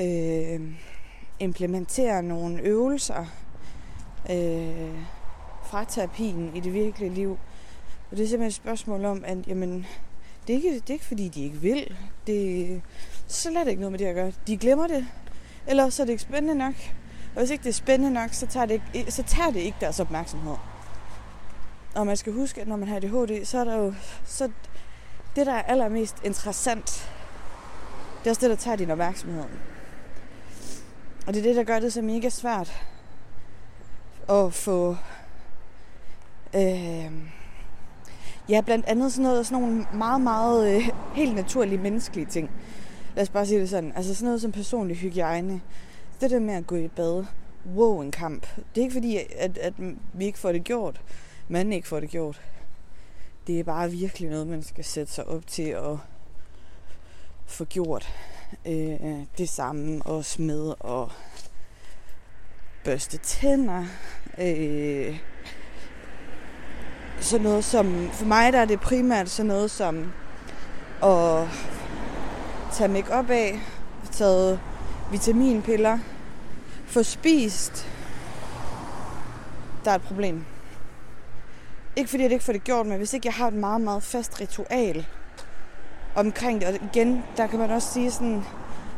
øh, 0.00 0.74
implementere 1.38 2.22
nogle 2.22 2.60
øvelser 2.60 3.26
øh, 4.30 4.98
fra 5.64 5.84
terapien 5.84 6.56
i 6.56 6.60
det 6.60 6.72
virkelige 6.72 7.14
liv. 7.14 7.38
Og 8.10 8.16
det 8.16 8.24
er 8.24 8.28
simpelthen 8.28 8.48
et 8.48 8.54
spørgsmål 8.54 9.04
om, 9.04 9.24
at 9.26 9.38
jamen, 9.46 9.86
det 10.46 10.52
er, 10.52 10.56
ikke, 10.56 10.74
det 10.74 10.90
er 10.90 10.94
ikke 10.94 11.04
fordi, 11.04 11.28
de 11.28 11.44
ikke 11.44 11.56
vil. 11.56 11.96
Det 12.26 12.72
er 12.72 12.80
slet 13.28 13.68
ikke 13.68 13.80
noget 13.80 13.92
med 13.92 13.98
det 13.98 14.06
at 14.06 14.14
gøre. 14.14 14.32
De 14.46 14.56
glemmer 14.56 14.86
det. 14.86 15.06
Eller 15.66 15.88
så 15.88 16.02
er 16.02 16.04
det 16.04 16.12
ikke 16.12 16.22
spændende 16.22 16.54
nok. 16.54 16.74
Og 17.34 17.40
hvis 17.40 17.50
ikke 17.50 17.62
det 17.62 17.68
er 17.68 17.74
spændende 17.74 18.14
nok, 18.14 18.32
så 18.32 18.46
tager 18.46 18.66
det 18.66 18.82
ikke, 18.94 19.10
så 19.12 19.22
tager 19.22 19.50
det 19.50 19.60
ikke 19.60 19.76
deres 19.80 20.00
opmærksomhed. 20.00 20.54
Og 21.94 22.06
man 22.06 22.16
skal 22.16 22.32
huske, 22.32 22.60
at 22.60 22.68
når 22.68 22.76
man 22.76 22.88
har 22.88 22.96
ADHD, 22.96 23.44
så 23.44 23.58
er 23.58 23.64
der 23.64 23.76
jo... 23.76 23.94
Så 24.24 24.50
det, 25.36 25.46
der 25.46 25.52
er 25.52 25.62
allermest 25.62 26.16
interessant, 26.24 27.10
det 28.18 28.26
er 28.26 28.30
også 28.30 28.40
det, 28.40 28.50
der 28.50 28.56
tager 28.56 28.76
din 28.76 28.90
opmærksomhed. 28.90 29.44
Og 31.26 31.34
det 31.34 31.38
er 31.38 31.42
det, 31.42 31.56
der 31.56 31.64
gør 31.64 31.78
det 31.78 31.92
så 31.92 32.02
mega 32.02 32.28
svært 32.28 32.84
at 34.28 34.54
få... 34.54 34.96
Øh, 36.54 37.12
Ja, 38.48 38.60
blandt 38.60 38.86
andet 38.86 39.12
sådan, 39.12 39.22
noget, 39.22 39.46
sådan 39.46 39.62
nogle 39.62 39.86
meget, 39.94 40.20
meget 40.20 40.76
øh, 40.76 40.88
helt 41.14 41.34
naturlige 41.34 41.78
menneskelige 41.78 42.26
ting. 42.26 42.50
Lad 43.14 43.22
os 43.22 43.28
bare 43.28 43.46
sige 43.46 43.60
det 43.60 43.70
sådan. 43.70 43.92
Altså 43.96 44.14
sådan 44.14 44.24
noget 44.26 44.40
som 44.40 44.52
personlig 44.52 44.96
hygiejne. 44.96 45.60
Det 46.20 46.30
der 46.30 46.40
med 46.40 46.54
at 46.54 46.66
gå 46.66 46.76
i 46.76 46.88
bad. 46.88 47.24
Wow, 47.74 48.00
en 48.00 48.10
kamp. 48.10 48.46
Det 48.56 48.80
er 48.80 48.82
ikke 48.82 48.92
fordi, 48.92 49.18
at, 49.38 49.58
at 49.58 49.74
vi 50.12 50.24
ikke 50.24 50.38
får 50.38 50.52
det 50.52 50.64
gjort. 50.64 51.00
Man 51.48 51.72
ikke 51.72 51.88
får 51.88 52.00
det 52.00 52.10
gjort. 52.10 52.42
Det 53.46 53.60
er 53.60 53.64
bare 53.64 53.90
virkelig 53.90 54.30
noget, 54.30 54.46
man 54.46 54.62
skal 54.62 54.84
sætte 54.84 55.12
sig 55.12 55.28
op 55.28 55.46
til 55.46 55.68
at 55.68 55.96
få 57.46 57.64
gjort. 57.64 58.12
Øh, 58.66 58.98
det 59.38 59.48
samme 59.48 60.02
også 60.02 60.42
med 60.42 60.74
at 60.84 61.08
børste 62.84 63.18
tænder. 63.18 63.84
Øh, 64.38 65.18
sådan 67.20 67.44
noget 67.44 67.64
som, 67.64 68.10
for 68.12 68.24
mig 68.24 68.52
der 68.52 68.58
er 68.58 68.64
det 68.64 68.80
primært 68.80 69.28
sådan 69.28 69.48
noget 69.48 69.70
som 69.70 70.12
at 71.02 71.48
tage 72.72 72.88
make 72.88 73.12
op 73.12 73.30
af, 73.30 73.60
taget 74.12 74.60
vitaminpiller, 75.10 75.98
få 76.86 77.02
spist, 77.02 77.88
der 79.84 79.90
er 79.90 79.94
et 79.94 80.02
problem. 80.02 80.44
Ikke 81.96 82.10
fordi 82.10 82.22
jeg 82.22 82.32
ikke 82.32 82.44
får 82.44 82.52
det 82.52 82.64
gjort, 82.64 82.86
men 82.86 82.98
hvis 82.98 83.12
ikke 83.12 83.26
jeg 83.26 83.34
har 83.34 83.48
et 83.48 83.54
meget, 83.54 83.80
meget 83.80 84.02
fast 84.02 84.40
ritual 84.40 85.06
omkring 86.14 86.60
det, 86.60 86.68
og 86.68 86.74
igen, 86.74 87.24
der 87.36 87.46
kan 87.46 87.58
man 87.58 87.70
også 87.70 87.92
sige 87.92 88.10
sådan, 88.10 88.44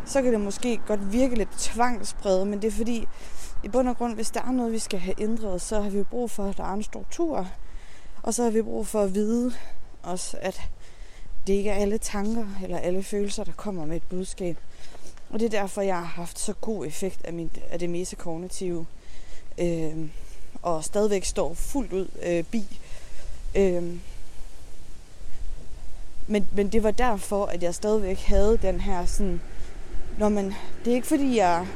så 0.06 0.22
kan 0.22 0.32
det 0.32 0.40
måske 0.40 0.80
godt 0.86 1.12
virke 1.12 1.34
lidt 1.34 1.50
tvangspræget, 1.58 2.46
men 2.46 2.62
det 2.62 2.68
er 2.68 2.76
fordi, 2.76 3.08
i 3.66 3.68
bund 3.68 3.88
og 3.88 3.96
grund, 3.98 4.14
hvis 4.14 4.30
der 4.30 4.40
er 4.42 4.50
noget, 4.50 4.72
vi 4.72 4.78
skal 4.78 4.98
have 4.98 5.22
ændret, 5.22 5.62
så 5.62 5.80
har 5.80 5.90
vi 5.90 6.02
brug 6.02 6.30
for, 6.30 6.44
at 6.44 6.56
der 6.56 6.64
er 6.64 6.74
en 6.74 6.82
struktur, 6.82 7.48
og 8.22 8.34
så 8.34 8.42
har 8.42 8.50
vi 8.50 8.62
brug 8.62 8.86
for 8.86 9.02
at 9.02 9.14
vide 9.14 9.52
også, 10.02 10.36
at 10.40 10.60
det 11.46 11.52
ikke 11.52 11.70
er 11.70 11.74
alle 11.74 11.98
tanker 11.98 12.46
eller 12.62 12.78
alle 12.78 13.02
følelser, 13.02 13.44
der 13.44 13.52
kommer 13.52 13.86
med 13.86 13.96
et 13.96 14.02
budskab. 14.02 14.56
Og 15.30 15.40
det 15.40 15.46
er 15.46 15.60
derfor, 15.60 15.82
jeg 15.82 15.96
har 15.96 16.04
haft 16.04 16.38
så 16.38 16.52
god 16.52 16.86
effekt 16.86 17.24
af, 17.24 17.32
min, 17.32 17.50
af 17.70 17.78
det 17.78 17.90
meste 17.90 18.16
kognitive. 18.16 18.86
Øh, 19.58 20.08
og 20.62 20.84
stadigvæk 20.84 21.24
står 21.24 21.54
fuldt 21.54 21.92
ud 21.92 22.08
øh, 22.22 22.44
bi. 22.44 22.80
Øh, 23.54 23.82
men, 26.26 26.48
men 26.52 26.68
det 26.68 26.82
var 26.82 26.90
derfor, 26.90 27.46
at 27.46 27.62
jeg 27.62 27.74
stadigvæk 27.74 28.18
havde 28.18 28.58
den 28.62 28.80
her 28.80 29.06
sådan, 29.06 29.40
når 30.18 30.28
man, 30.28 30.54
det 30.84 30.90
er 30.90 30.94
ikke 30.94 31.06
fordi, 31.06 31.36
jeg 31.36 31.66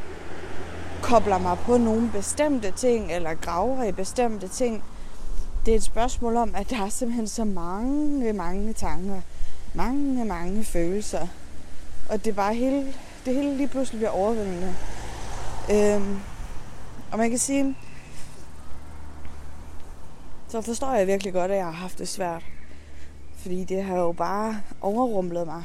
kobler 1.02 1.38
mig 1.38 1.58
på 1.58 1.78
nogle 1.78 2.10
bestemte 2.12 2.70
ting, 2.70 3.12
eller 3.12 3.34
graver 3.34 3.84
i 3.84 3.92
bestemte 3.92 4.48
ting. 4.48 4.84
Det 5.66 5.72
er 5.72 5.76
et 5.76 5.82
spørgsmål 5.82 6.36
om, 6.36 6.54
at 6.54 6.70
der 6.70 6.84
er 6.84 6.88
simpelthen 6.88 7.28
så 7.28 7.44
mange, 7.44 8.32
mange 8.32 8.72
tanker, 8.72 9.20
mange, 9.74 10.24
mange 10.24 10.64
følelser. 10.64 11.26
Og 12.08 12.24
det 12.24 12.30
er 12.30 12.34
bare 12.34 12.54
hele, 12.54 12.94
det 13.24 13.34
hele 13.34 13.56
lige 13.56 13.68
pludselig 13.68 13.98
bliver 13.98 14.10
overvældende. 14.10 14.74
Øhm, 15.72 16.20
og 17.12 17.18
man 17.18 17.30
kan 17.30 17.38
sige, 17.38 17.76
så 20.48 20.60
forstår 20.60 20.94
jeg 20.94 21.06
virkelig 21.06 21.32
godt, 21.32 21.50
at 21.50 21.56
jeg 21.56 21.64
har 21.64 21.72
haft 21.72 21.98
det 21.98 22.08
svært. 22.08 22.42
Fordi 23.36 23.64
det 23.64 23.84
har 23.84 23.96
jo 23.96 24.12
bare 24.12 24.60
overrumlet 24.80 25.46
mig 25.46 25.62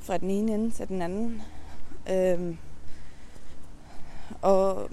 fra 0.00 0.18
den 0.18 0.30
ene 0.30 0.54
ende 0.54 0.70
til 0.70 0.88
den 0.88 1.02
anden. 1.02 1.42
Øhm, 2.10 2.58
og 4.42 4.90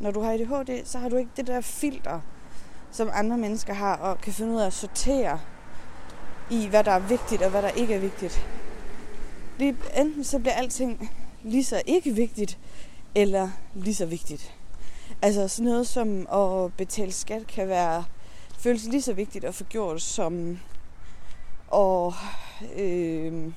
når 0.00 0.10
du 0.10 0.20
har 0.20 0.32
ADHD, 0.32 0.84
så 0.84 0.98
har 0.98 1.08
du 1.08 1.16
ikke 1.16 1.30
det 1.36 1.46
der 1.46 1.60
filter, 1.60 2.20
som 2.92 3.10
andre 3.12 3.38
mennesker 3.38 3.74
har, 3.74 3.96
og 3.96 4.20
kan 4.20 4.32
finde 4.32 4.52
ud 4.52 4.60
af 4.60 4.66
at 4.66 4.72
sortere 4.72 5.40
i, 6.50 6.66
hvad 6.66 6.84
der 6.84 6.92
er 6.92 6.98
vigtigt 6.98 7.42
og 7.42 7.50
hvad 7.50 7.62
der 7.62 7.68
ikke 7.68 7.94
er 7.94 7.98
vigtigt. 7.98 8.46
Det, 9.58 9.76
enten 9.96 10.24
så 10.24 10.38
bliver 10.38 10.54
alting 10.54 11.10
lige 11.42 11.64
så 11.64 11.82
ikke 11.86 12.14
vigtigt, 12.14 12.58
eller 13.14 13.50
lige 13.74 13.94
så 13.94 14.06
vigtigt. 14.06 14.54
Altså 15.22 15.48
sådan 15.48 15.64
noget 15.64 15.86
som 15.86 16.26
at 16.32 16.72
betale 16.72 17.12
skat 17.12 17.46
kan 17.46 17.68
være 17.68 18.04
føles 18.58 18.84
lige 18.84 19.02
så 19.02 19.12
vigtigt 19.12 19.44
at 19.44 19.54
få 19.54 19.64
gjort 19.64 20.02
som 20.02 20.58
at 21.74 22.12
øh, 22.76 23.52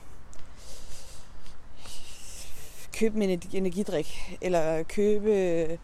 købe 2.99 3.17
min 3.17 3.41
energidrik, 3.53 4.37
eller 4.41 4.83
købe 4.83 5.77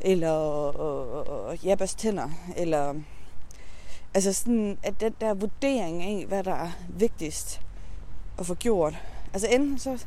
eller 0.00 0.30
og, 0.30 1.56
ja, 1.64 1.74
børste 1.74 1.98
tænder, 1.98 2.30
eller 2.56 2.94
altså 4.14 4.32
sådan, 4.32 4.78
at 4.82 5.00
den 5.00 5.14
der 5.20 5.34
vurdering 5.34 6.02
af, 6.02 6.24
hvad 6.28 6.44
der 6.44 6.54
er 6.54 6.70
vigtigst 6.88 7.60
at 8.38 8.46
få 8.46 8.54
gjort. 8.54 8.94
Altså 9.32 9.48
enten 9.48 9.78
så 9.78 10.04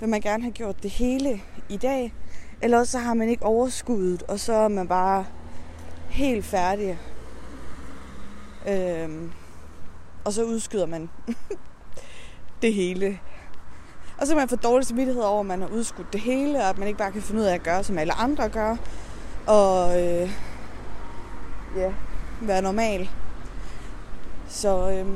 vil 0.00 0.08
man 0.08 0.20
gerne 0.20 0.42
have 0.42 0.52
gjort 0.52 0.82
det 0.82 0.90
hele 0.90 1.40
i 1.68 1.76
dag, 1.76 2.12
eller 2.62 2.78
også 2.78 2.92
så 2.92 2.98
har 2.98 3.14
man 3.14 3.28
ikke 3.28 3.44
overskuddet, 3.44 4.22
og 4.22 4.40
så 4.40 4.52
er 4.52 4.68
man 4.68 4.88
bare 4.88 5.26
helt 6.10 6.44
færdig. 6.44 6.98
Øhm, 8.68 9.32
og 10.24 10.32
så 10.32 10.44
udskyder 10.44 10.86
man 10.86 11.10
det 12.62 12.74
hele. 12.74 13.18
Og 14.18 14.26
så 14.26 14.32
kan 14.32 14.36
man 14.36 14.48
få 14.48 14.56
dårlig 14.56 14.86
samvittighed 14.86 15.22
over, 15.22 15.40
at 15.40 15.46
man 15.46 15.60
har 15.60 15.68
udskudt 15.68 16.12
det 16.12 16.20
hele, 16.20 16.58
og 16.58 16.68
at 16.68 16.78
man 16.78 16.88
ikke 16.88 16.98
bare 16.98 17.12
kan 17.12 17.22
finde 17.22 17.40
ud 17.40 17.46
af 17.46 17.54
at 17.54 17.62
gøre, 17.62 17.84
som 17.84 17.98
alle 17.98 18.12
andre 18.12 18.48
gør. 18.48 18.76
Og 19.46 20.02
øh, 20.02 20.30
ja, 21.76 21.92
være 22.40 22.62
normal. 22.62 23.10
Så 24.48 24.90
øh, 24.90 25.06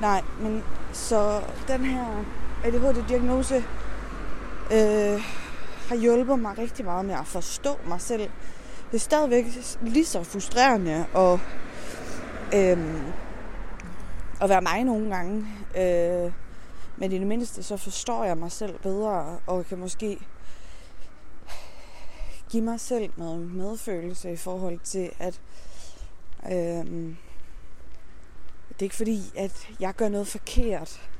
nej, 0.00 0.22
men 0.40 0.62
så 0.92 1.40
den 1.68 1.84
her 1.84 2.24
ADHD-diagnose 2.64 3.54
øh, 4.72 5.22
har 5.88 5.96
hjulpet 5.96 6.38
mig 6.38 6.58
rigtig 6.58 6.84
meget 6.84 7.04
med 7.04 7.14
at 7.14 7.26
forstå 7.26 7.70
mig 7.88 8.00
selv. 8.00 8.30
Det 8.90 8.96
er 8.96 8.98
stadigvæk 8.98 9.44
lige 9.82 10.04
så 10.04 10.22
frustrerende 10.22 11.06
og 11.14 11.40
øh, 12.54 12.78
at 14.40 14.48
være 14.48 14.62
mig 14.62 14.84
nogle 14.84 15.16
gange. 15.16 15.46
Øh, 15.76 16.32
men 16.96 17.12
i 17.12 17.18
det 17.18 17.26
mindste 17.26 17.62
så 17.62 17.76
forstår 17.76 18.24
jeg 18.24 18.36
mig 18.36 18.52
selv 18.52 18.78
bedre 18.78 19.38
og 19.46 19.66
kan 19.66 19.78
måske 19.78 20.18
give 22.48 22.62
mig 22.62 22.80
selv 22.80 23.10
noget 23.16 23.50
medfølelse 23.50 24.32
i 24.32 24.36
forhold 24.36 24.78
til, 24.78 25.10
at 25.18 25.40
øh, 26.46 27.14
det 28.68 28.78
er 28.78 28.82
ikke 28.82 28.96
fordi, 28.96 29.20
at 29.36 29.68
jeg 29.80 29.94
gør 29.94 30.08
noget 30.08 30.26
forkert. 30.26 31.10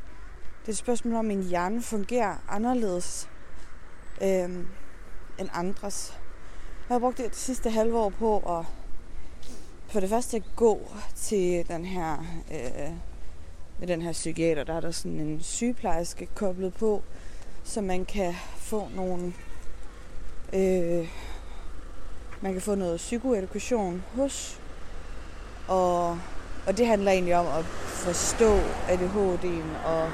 Det 0.60 0.68
er 0.68 0.72
et 0.72 0.76
spørgsmål 0.76 1.14
om, 1.14 1.30
at 1.30 1.36
min 1.36 1.42
hjerne 1.42 1.82
fungerer 1.82 2.36
anderledes 2.48 3.28
øh, 4.22 4.50
end 5.38 5.48
andres. 5.52 6.18
Jeg 6.88 6.94
har 6.94 6.98
brugt 6.98 7.18
det, 7.18 7.26
det 7.26 7.36
sidste 7.36 7.70
halve 7.70 7.98
år 7.98 8.10
på 8.10 8.38
at 8.38 8.64
for 9.88 10.00
det 10.00 10.08
første 10.08 10.42
gå 10.56 10.90
til 11.14 11.68
den 11.68 11.84
her 11.84 12.24
øh, 12.50 13.09
med 13.80 13.88
den 13.88 14.02
her 14.02 14.12
psykiater, 14.12 14.64
der 14.64 14.74
er 14.74 14.80
der 14.80 14.90
sådan 14.90 15.20
en 15.20 15.40
sygeplejerske 15.42 16.28
koblet 16.34 16.74
på, 16.74 17.02
så 17.64 17.80
man 17.80 18.04
kan 18.04 18.34
få 18.56 18.88
nogle 18.94 19.32
øh, 20.52 21.08
man 22.40 22.52
kan 22.52 22.62
få 22.62 22.74
noget 22.74 22.96
psykoedukation 22.96 24.02
hos 24.14 24.60
og, 25.68 26.18
og 26.66 26.78
det 26.78 26.86
handler 26.86 27.12
egentlig 27.12 27.36
om 27.36 27.46
at 27.46 27.64
forstå 27.64 28.58
ADHD'en 28.88 29.86
og 29.86 30.10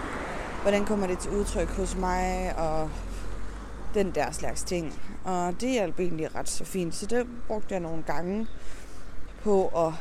hvordan 0.62 0.84
kommer 0.84 1.06
det 1.06 1.18
til 1.18 1.30
udtryk 1.30 1.68
hos 1.68 1.96
mig 1.96 2.54
og 2.58 2.90
den 3.94 4.10
der 4.14 4.30
slags 4.30 4.62
ting. 4.62 5.00
Og 5.24 5.60
det 5.60 5.70
hjalp 5.70 6.00
egentlig 6.00 6.34
ret 6.34 6.48
så 6.48 6.64
fint, 6.64 6.94
så 6.94 7.06
det 7.06 7.26
brugte 7.46 7.74
jeg 7.74 7.80
nogle 7.80 8.02
gange 8.02 8.46
på 9.42 9.66
at 9.66 9.92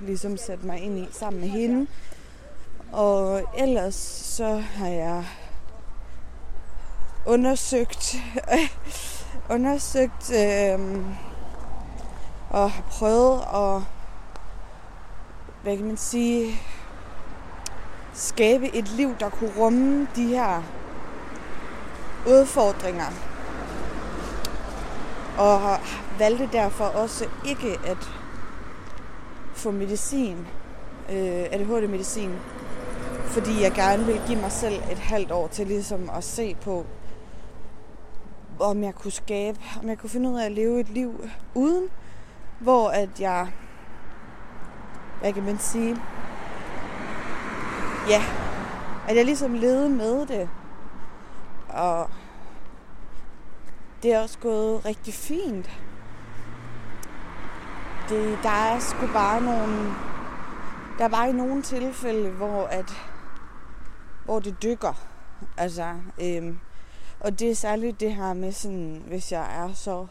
ligesom 0.00 0.36
sætte 0.36 0.66
mig 0.66 0.80
ind 0.80 0.98
i 0.98 1.06
sammen 1.10 1.40
med 1.40 1.48
hende. 1.48 1.86
Og 2.92 3.42
ellers 3.58 3.94
så 3.94 4.56
har 4.56 4.88
jeg 4.88 5.24
undersøgt 7.26 8.16
undersøgt 9.54 10.30
øh, 10.30 11.04
og 12.50 12.70
har 12.70 12.82
prøvet 12.90 13.40
at 13.54 13.82
hvad 15.62 15.76
kan 15.76 15.86
man 15.86 15.96
sige 15.96 16.60
skabe 18.14 18.76
et 18.76 18.88
liv, 18.88 19.14
der 19.20 19.28
kunne 19.28 19.52
rumme 19.58 20.08
de 20.16 20.26
her 20.26 20.62
udfordringer. 22.26 23.06
Og 25.38 25.78
valgte 26.18 26.48
derfor 26.52 26.84
også 26.84 27.28
ikke 27.46 27.78
at 27.86 28.10
få 29.54 29.70
medicin, 29.70 30.46
øh, 31.10 31.44
ADHD-medicin, 31.52 32.38
fordi 33.32 33.62
jeg 33.62 33.72
gerne 33.72 34.04
vil 34.04 34.22
give 34.26 34.40
mig 34.40 34.52
selv 34.52 34.82
et 34.90 34.98
halvt 34.98 35.32
år 35.32 35.46
til 35.46 35.66
ligesom 35.66 36.10
at 36.16 36.24
se 36.24 36.56
på, 36.60 36.86
om 38.60 38.82
jeg 38.82 38.94
kunne 38.94 39.12
skabe, 39.12 39.58
om 39.82 39.88
jeg 39.88 39.98
kunne 39.98 40.10
finde 40.10 40.30
ud 40.30 40.38
af 40.38 40.44
at 40.44 40.52
leve 40.52 40.80
et 40.80 40.88
liv 40.88 41.28
uden, 41.54 41.88
hvor 42.60 42.88
at 42.88 43.20
jeg, 43.20 43.48
hvad 45.20 45.32
kan 45.32 45.42
man 45.42 45.58
sige, 45.58 45.96
ja, 48.08 48.22
at 49.08 49.16
jeg 49.16 49.24
ligesom 49.24 49.54
levede 49.54 49.88
med 49.88 50.26
det. 50.26 50.48
Og 51.68 52.10
det 54.02 54.12
er 54.12 54.22
også 54.22 54.38
gået 54.38 54.84
rigtig 54.84 55.14
fint. 55.14 55.70
Det, 58.08 58.38
der 58.42 58.50
er 58.50 58.78
sgu 58.78 59.06
bare 59.12 59.42
nogle... 59.42 59.94
Der 60.98 61.04
er 61.04 61.08
bare 61.08 61.28
i 61.28 61.32
nogle 61.32 61.62
tilfælde, 61.62 62.30
hvor 62.30 62.66
at 62.66 63.11
hvor 64.24 64.40
det 64.40 64.62
dykker. 64.62 65.06
Altså, 65.56 65.94
øhm, 66.20 66.58
og 67.20 67.38
det 67.38 67.50
er 67.50 67.54
særligt 67.54 68.00
det 68.00 68.14
her 68.14 68.32
med 68.32 68.52
sådan, 68.52 69.02
hvis 69.06 69.32
jeg 69.32 69.64
er 69.64 69.72
så 69.72 70.06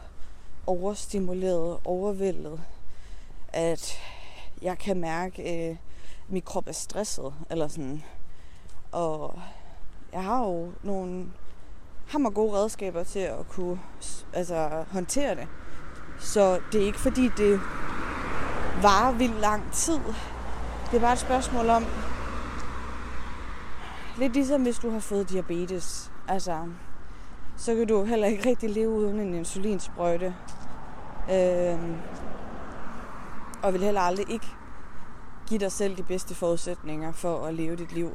overstimuleret, 0.66 1.78
overvældet, 1.84 2.60
at 3.48 3.98
jeg 4.62 4.78
kan 4.78 5.00
mærke, 5.00 5.42
at 5.42 5.70
øh, 5.70 5.76
min 6.28 6.42
krop 6.42 6.68
er 6.68 6.72
stresset, 6.72 7.34
eller 7.50 7.68
sådan. 7.68 8.02
Og 8.92 9.40
jeg 10.12 10.24
har 10.24 10.44
jo 10.44 10.72
nogle 10.82 11.26
hammer 12.08 12.30
gode 12.30 12.52
redskaber 12.52 13.04
til 13.04 13.18
at 13.18 13.48
kunne 13.48 13.80
altså, 14.32 14.84
håndtere 14.90 15.34
det. 15.34 15.48
Så 16.20 16.60
det 16.72 16.82
er 16.82 16.86
ikke 16.86 17.00
fordi, 17.00 17.28
det 17.36 17.60
varer 18.82 19.12
vildt 19.12 19.40
lang 19.40 19.72
tid. 19.72 20.00
Det 20.90 20.96
er 20.96 21.00
bare 21.00 21.12
et 21.12 21.18
spørgsmål 21.18 21.68
om, 21.68 21.84
lidt 24.18 24.32
ligesom 24.32 24.62
hvis 24.62 24.78
du 24.78 24.90
har 24.90 25.00
fået 25.00 25.30
diabetes. 25.30 26.12
Altså, 26.28 26.58
så 27.56 27.74
kan 27.74 27.86
du 27.86 28.04
heller 28.04 28.26
ikke 28.26 28.48
rigtig 28.48 28.70
leve 28.70 28.90
uden 28.90 29.20
en 29.20 29.34
insulinsprøjte. 29.34 30.34
Øhm, 31.32 31.96
og 33.62 33.72
vil 33.72 33.82
heller 33.82 34.00
aldrig 34.00 34.30
ikke 34.30 34.46
give 35.48 35.60
dig 35.60 35.72
selv 35.72 35.96
de 35.96 36.02
bedste 36.02 36.34
forudsætninger 36.34 37.12
for 37.12 37.46
at 37.46 37.54
leve 37.54 37.76
dit 37.76 37.92
liv. 37.92 38.10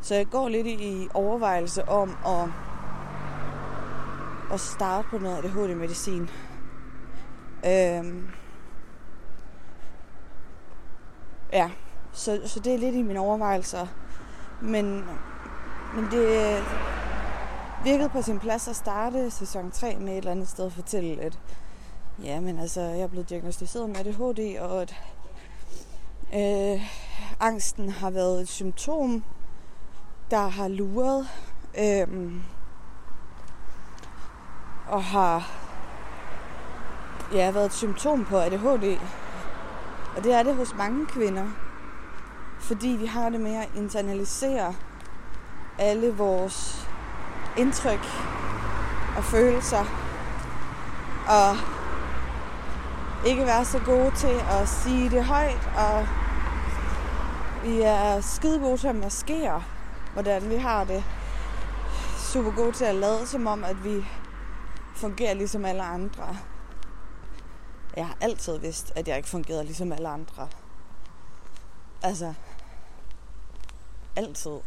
Så 0.00 0.14
jeg 0.14 0.26
går 0.30 0.48
lidt 0.48 0.66
i 0.66 1.08
overvejelse 1.14 1.88
om 1.88 2.16
at, 2.26 2.48
at 4.52 4.60
starte 4.60 5.08
på 5.10 5.18
noget 5.18 5.38
ADHD-medicin. 5.38 6.30
Øhm, 7.66 8.28
Ja, 11.52 11.70
så, 12.12 12.40
så 12.46 12.60
det 12.60 12.74
er 12.74 12.78
lidt 12.78 12.94
i 12.94 13.02
mine 13.02 13.20
overvejelser. 13.20 13.86
Men, 14.62 15.04
men 15.94 16.04
det 16.10 16.56
øh, 16.56 16.62
virkede 17.84 18.08
på 18.08 18.22
sin 18.22 18.38
plads 18.38 18.68
at 18.68 18.76
starte 18.76 19.30
sæson 19.30 19.70
3 19.70 19.96
med 20.00 20.12
et 20.12 20.18
eller 20.18 20.30
andet 20.30 20.48
sted 20.48 20.66
at 20.66 20.72
fortælle, 20.72 21.22
at 21.22 21.38
ja, 22.24 22.40
men 22.40 22.58
altså, 22.58 22.80
jeg 22.80 23.00
er 23.00 23.06
blevet 23.06 23.30
diagnostiseret 23.30 23.88
med 23.88 23.96
ADHD, 23.96 24.58
og 24.60 24.82
at 24.82 24.94
øh, 26.34 26.82
angsten 27.40 27.88
har 27.88 28.10
været 28.10 28.40
et 28.40 28.48
symptom, 28.48 29.24
der 30.30 30.48
har 30.48 30.68
luret 30.68 31.28
øh, 31.78 32.32
og 34.88 35.04
har 35.04 35.50
ja, 37.34 37.50
været 37.50 37.66
et 37.66 37.72
symptom 37.72 38.24
på 38.24 38.38
ADHD. 38.38 38.98
Og 40.16 40.24
det 40.24 40.34
er 40.34 40.42
det 40.42 40.56
hos 40.56 40.74
mange 40.74 41.06
kvinder. 41.06 41.69
Fordi 42.60 42.88
vi 42.88 43.06
har 43.06 43.28
det 43.30 43.40
med 43.40 43.54
at 43.54 43.68
internalisere 43.76 44.74
alle 45.78 46.16
vores 46.16 46.88
indtryk 47.56 48.06
og 49.16 49.24
følelser. 49.24 49.84
Og 51.28 51.56
ikke 53.26 53.46
være 53.46 53.64
så 53.64 53.78
gode 53.78 54.10
til 54.10 54.40
at 54.50 54.68
sige 54.68 55.10
det 55.10 55.24
højt. 55.24 55.70
Og 55.76 56.06
vi 57.64 57.80
er 57.80 58.20
skide 58.20 58.60
gode 58.60 58.76
til 58.76 58.88
at 58.88 58.96
maskere, 58.96 59.62
hvordan 60.12 60.50
vi 60.50 60.56
har 60.56 60.84
det. 60.84 61.04
Super 62.18 62.50
gode 62.50 62.72
til 62.72 62.84
at 62.84 62.94
lade 62.94 63.26
som 63.26 63.46
om, 63.46 63.64
at 63.64 63.84
vi 63.84 64.04
fungerer 64.94 65.34
ligesom 65.34 65.64
alle 65.64 65.82
andre. 65.82 66.36
Jeg 67.96 68.06
har 68.06 68.16
altid 68.20 68.58
vidst, 68.58 68.92
at 68.96 69.08
jeg 69.08 69.16
ikke 69.16 69.28
fungerede 69.28 69.64
ligesom 69.64 69.92
alle 69.92 70.08
andre. 70.08 70.48
Altså, 72.02 72.34
altid. 74.16 74.58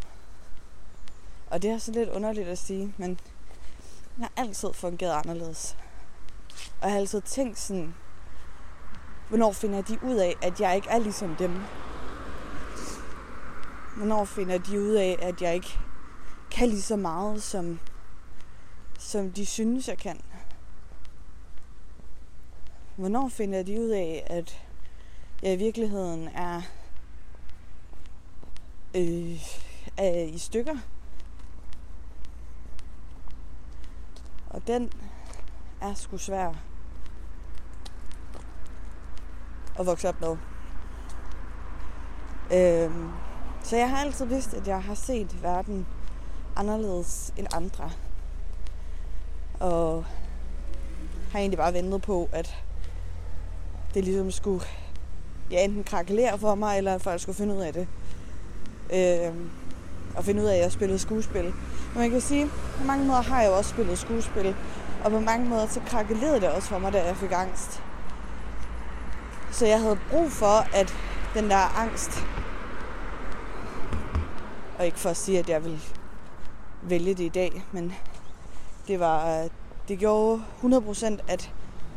Og 1.47 1.61
det 1.61 1.69
er 1.69 1.77
så 1.77 1.91
lidt 1.91 2.09
underligt 2.09 2.47
at 2.47 2.57
sige, 2.57 2.93
men 2.97 3.19
jeg 4.19 4.27
har 4.35 4.43
altid 4.43 4.73
fungeret 4.73 5.11
anderledes. 5.11 5.77
Og 6.81 6.87
jeg 6.87 6.91
har 6.91 6.99
altid 6.99 7.21
tænkt 7.21 7.59
sådan, 7.59 7.93
hvornår 9.29 9.51
finder 9.51 9.81
de 9.81 10.03
ud 10.03 10.15
af, 10.15 10.35
at 10.41 10.59
jeg 10.61 10.75
ikke 10.75 10.89
er 10.89 10.99
ligesom 10.99 11.35
dem? 11.35 11.61
Hvornår 13.97 14.25
finder 14.25 14.57
de 14.57 14.81
ud 14.81 14.93
af, 14.93 15.17
at 15.21 15.41
jeg 15.41 15.55
ikke 15.55 15.79
kan 16.51 16.69
lige 16.69 16.81
så 16.81 16.95
meget, 16.95 17.43
som, 17.43 17.79
som 18.99 19.31
de 19.31 19.45
synes, 19.45 19.87
jeg 19.87 19.97
kan? 19.97 20.21
Hvornår 22.95 23.29
finder 23.29 23.63
de 23.63 23.81
ud 23.81 23.89
af, 23.89 24.23
at 24.25 24.63
jeg 25.41 25.53
i 25.53 25.55
virkeligheden 25.55 26.27
er, 26.27 26.61
øh, 28.95 29.41
er 29.97 30.23
i 30.23 30.37
stykker? 30.37 30.75
Og 34.49 34.67
den 34.67 34.91
er 35.81 35.93
sgu 35.93 36.17
svær 36.17 36.53
at 39.79 39.85
vokse 39.85 40.09
op 40.09 40.21
med. 40.21 40.37
Øhm, 42.53 43.09
så 43.63 43.77
jeg 43.77 43.89
har 43.89 43.97
altid 43.97 44.25
vidst, 44.25 44.53
at 44.53 44.67
jeg 44.67 44.83
har 44.83 44.95
set 44.95 45.43
verden 45.43 45.87
anderledes 46.55 47.33
end 47.37 47.47
andre. 47.53 47.91
Og 49.59 50.05
har 51.31 51.39
egentlig 51.39 51.57
bare 51.57 51.73
ventet 51.73 52.01
på, 52.01 52.29
at 52.31 52.63
det 53.93 54.03
ligesom 54.03 54.31
skulle 54.31 54.65
ja, 55.51 55.63
enten 55.63 55.83
krakelere 55.83 56.39
for 56.39 56.55
mig, 56.55 56.77
eller 56.77 56.95
at 56.95 57.01
folk 57.01 57.21
skulle 57.21 57.35
finde 57.35 57.55
ud 57.55 57.61
af 57.61 57.73
det. 57.73 57.87
Øh, 58.93 59.33
og 60.15 60.25
finde 60.25 60.41
ud 60.41 60.47
af, 60.47 60.55
at 60.55 60.63
jeg 60.63 60.71
spillede 60.71 60.99
skuespil. 60.99 61.43
Men 61.43 62.01
man 62.01 62.09
kan 62.09 62.21
sige, 62.21 62.49
på 62.77 62.83
mange 62.83 63.05
måder 63.05 63.21
har 63.21 63.41
jeg 63.41 63.49
jo 63.49 63.57
også 63.57 63.69
spillet 63.69 63.97
skuespil. 63.97 64.55
Og 65.03 65.11
på 65.11 65.19
mange 65.19 65.49
måder 65.49 65.67
så 65.67 65.79
krakelerede 65.87 66.41
det 66.41 66.49
også 66.49 66.67
for 66.67 66.79
mig, 66.79 66.93
da 66.93 67.05
jeg 67.05 67.17
fik 67.17 67.31
angst. 67.31 67.83
Så 69.51 69.65
jeg 69.65 69.81
havde 69.81 69.97
brug 70.11 70.31
for, 70.31 70.75
at 70.75 70.95
den 71.33 71.49
der 71.49 71.79
angst, 71.79 72.25
og 74.79 74.85
ikke 74.85 74.99
for 74.99 75.09
at 75.09 75.17
sige, 75.17 75.39
at 75.39 75.49
jeg 75.49 75.63
vil 75.63 75.81
vælge 76.81 77.13
det 77.13 77.23
i 77.23 77.29
dag, 77.29 77.63
men 77.71 77.93
det 78.87 78.99
var, 78.99 79.47
det 79.87 79.99
gjorde 79.99 80.41
100% 80.63 81.17
at 81.27 81.51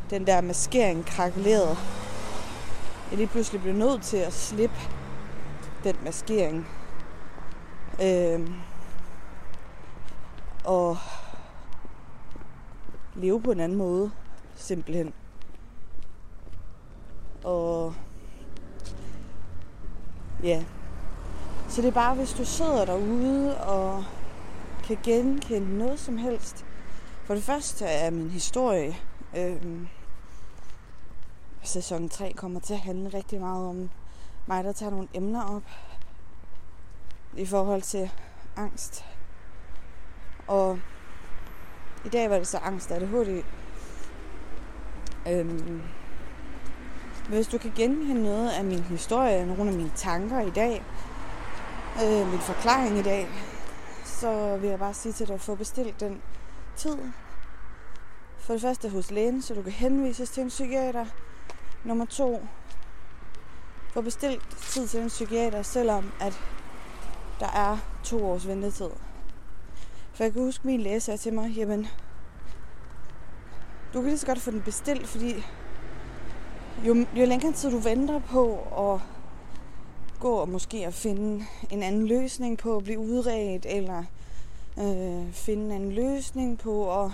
den 0.09 0.27
der 0.27 0.41
maskering 0.41 1.05
krakelerede. 1.05 1.77
Jeg 3.09 3.17
lige 3.17 3.27
pludselig 3.27 3.61
blev 3.61 3.73
nødt 3.73 4.01
til 4.01 4.17
at 4.17 4.33
slippe 4.33 4.75
den 5.83 5.95
maskering. 6.03 6.67
Øh, 8.01 8.49
og 10.65 10.97
leve 13.15 13.41
på 13.41 13.51
en 13.51 13.59
anden 13.59 13.77
måde, 13.77 14.11
simpelthen. 14.55 15.13
Og 17.43 17.93
ja, 20.43 20.63
så 21.69 21.81
det 21.81 21.87
er 21.87 21.91
bare, 21.91 22.15
hvis 22.15 22.33
du 22.33 22.45
sidder 22.45 22.85
derude 22.85 23.57
og 23.57 24.03
kan 24.83 24.97
genkende 25.03 25.77
noget 25.77 25.99
som 25.99 26.17
helst. 26.17 26.65
For 27.25 27.33
det 27.33 27.43
første 27.43 27.85
er 27.85 28.09
min 28.09 28.29
historie 28.29 28.95
Øh, 29.35 29.87
sæson 31.63 32.09
3 32.09 32.33
kommer 32.33 32.59
til 32.59 32.73
at 32.73 32.79
handle 32.79 33.09
rigtig 33.17 33.39
meget 33.39 33.67
om 33.67 33.89
mig, 34.45 34.63
der 34.63 34.71
tager 34.71 34.89
nogle 34.89 35.07
emner 35.13 35.43
op 35.43 35.63
i 37.37 37.45
forhold 37.45 37.81
til 37.81 38.11
angst. 38.55 39.05
Og 40.47 40.79
i 42.05 42.09
dag 42.09 42.29
var 42.29 42.37
det 42.37 42.47
så 42.47 42.57
angst 42.57 42.91
af 42.91 42.95
ADHD. 42.95 43.43
Øhm, 45.27 45.81
hvis 47.29 47.47
du 47.47 47.57
kan 47.57 47.71
genkende 47.75 48.23
noget 48.23 48.49
af 48.49 48.65
min 48.65 48.83
historie, 48.83 49.45
nogle 49.45 49.71
af 49.71 49.77
mine 49.77 49.91
tanker 49.95 50.41
i 50.41 50.49
dag, 50.49 50.83
øh, 52.03 52.27
min 52.27 52.39
forklaring 52.39 52.97
i 52.97 53.01
dag, 53.03 53.27
så 54.05 54.57
vil 54.57 54.69
jeg 54.69 54.79
bare 54.79 54.93
sige 54.93 55.13
til 55.13 55.27
dig 55.27 55.33
at 55.33 55.41
få 55.41 55.55
bestilt 55.55 55.99
den 55.99 56.21
tid. 56.75 56.97
For 58.37 58.53
det 58.53 58.61
første 58.61 58.89
hos 58.89 59.11
lægen, 59.11 59.41
så 59.41 59.53
du 59.53 59.61
kan 59.61 59.71
henvises 59.71 60.29
til 60.29 60.43
en 60.43 60.49
psykiater. 60.49 61.05
Nummer 61.83 62.05
to, 62.05 62.41
få 63.93 64.01
bestilt 64.01 64.57
tid 64.59 64.87
til 64.87 65.01
en 65.01 65.07
psykiater, 65.07 65.61
selvom 65.61 66.11
at 66.21 66.41
der 67.39 67.47
er 67.47 67.77
to 68.03 68.25
års 68.31 68.47
ventetid. 68.47 68.89
For 70.13 70.23
jeg 70.23 70.33
kan 70.33 70.41
huske, 70.41 70.67
min 70.67 70.81
læge 70.81 70.99
sagde 70.99 71.17
til 71.17 71.33
mig, 71.33 71.51
jamen, 71.51 71.87
du 73.93 74.01
kan 74.01 74.09
lige 74.09 74.17
så 74.17 74.25
godt 74.25 74.39
få 74.39 74.51
den 74.51 74.61
bestilt, 74.61 75.07
fordi 75.07 75.43
jo, 76.85 77.05
jo 77.15 77.25
længere 77.25 77.51
tid 77.51 77.71
du 77.71 77.77
venter 77.77 78.19
på 78.19 78.59
at 78.77 79.01
gå 80.19 80.31
og 80.31 80.49
måske 80.49 80.87
at 80.87 80.93
finde 80.93 81.45
en 81.69 81.83
anden 81.83 82.07
løsning 82.07 82.57
på 82.57 82.77
at 82.77 82.83
blive 82.83 82.99
udredt, 82.99 83.65
eller 83.69 84.03
øh, 84.79 85.33
finde 85.33 85.65
en 85.65 85.71
anden 85.71 85.91
løsning 85.91 86.59
på 86.59 87.03
at 87.03 87.11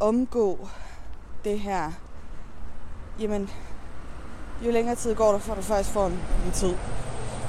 omgå 0.00 0.68
det 1.44 1.60
her, 1.60 1.92
jamen, 3.20 3.50
jo 4.64 4.70
længere 4.70 4.94
tid 4.94 5.14
går 5.14 5.32
der, 5.32 5.38
for 5.38 5.54
du 5.54 5.62
faktisk 5.62 5.90
får 5.90 6.06
en, 6.06 6.18
en 6.46 6.52
tid. 6.52 6.74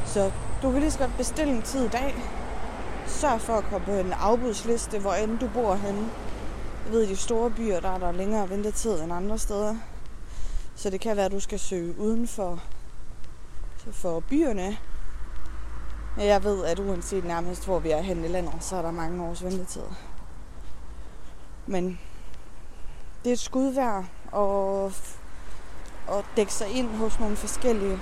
Så 0.06 0.32
du 0.62 0.72
kan 0.72 0.80
lige 0.80 0.92
så 0.92 1.00
godt 1.00 1.18
bestille 1.18 1.54
en 1.54 1.62
tid 1.62 1.86
i 1.86 1.90
dag. 1.90 2.16
Sørg 3.08 3.42
for 3.42 3.54
at 3.54 3.64
komme 3.64 3.86
på 3.86 3.92
en 3.92 4.14
afbudsliste, 4.14 5.00
hvor 5.00 5.14
end 5.14 5.40
du 5.40 5.50
bor 5.54 5.76
henne. 5.76 6.10
Jeg 6.86 6.94
ved, 6.94 7.04
i 7.04 7.10
de 7.10 7.16
store 7.16 7.50
byer, 7.50 7.80
der 7.80 7.90
er 7.90 7.98
der 7.98 8.12
længere 8.12 8.50
ventetid 8.50 9.02
end 9.02 9.14
andre 9.14 9.38
steder. 9.38 9.76
Så 10.76 10.90
det 10.90 11.02
kan 11.02 11.18
være, 11.18 11.26
at 11.26 11.32
du 11.32 11.40
skal 11.40 11.60
søge 11.60 12.00
uden 12.00 12.28
for, 12.28 12.64
for 13.92 14.20
byerne. 14.20 14.78
Jeg 16.18 16.44
ved, 16.44 16.66
at 16.66 16.80
uanset 16.80 17.26
nærmest, 17.26 17.66
hvor 17.66 17.80
vi 17.80 17.92
er 17.92 18.02
henne 18.02 18.26
i 18.26 18.32
landet, 18.32 18.54
så 18.60 18.76
er 18.76 18.82
der 18.82 18.92
mange 18.92 19.24
års 19.24 19.44
ventetid. 19.44 19.82
Men 21.66 22.00
det 23.24 23.30
er 23.30 23.34
et 23.34 23.40
skud 23.40 23.74
værd 23.74 24.06
at, 24.36 25.18
at 26.18 26.26
dække 26.36 26.54
sig 26.54 26.70
ind 26.70 26.96
hos 26.96 27.20
nogle 27.20 27.36
forskellige. 27.36 28.00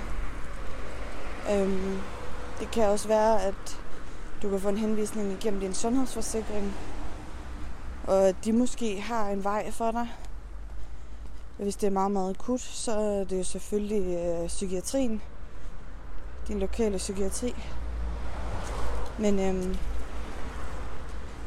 Øhm, 1.52 1.98
det 2.60 2.70
kan 2.70 2.88
også 2.88 3.08
være, 3.08 3.42
at 3.42 3.80
du 4.42 4.50
kan 4.50 4.60
få 4.60 4.68
en 4.68 4.76
henvisning 4.76 5.32
igennem 5.32 5.60
din 5.60 5.74
sundhedsforsikring, 5.74 6.74
og 8.06 8.28
at 8.28 8.36
de 8.44 8.52
måske 8.52 9.00
har 9.00 9.28
en 9.28 9.44
vej 9.44 9.70
for 9.70 9.90
dig. 9.90 10.08
Hvis 11.58 11.76
det 11.76 11.86
er 11.86 11.90
meget, 11.90 12.10
meget 12.10 12.30
akut, 12.30 12.60
så 12.60 12.92
er 13.00 13.24
det 13.24 13.38
jo 13.38 13.44
selvfølgelig 13.44 14.18
øh, 14.18 14.46
psykiatrien. 14.46 15.22
Din 16.48 16.58
lokale 16.58 16.96
psykiatri. 16.96 17.54
Men 19.18 19.38
øhm, 19.38 19.76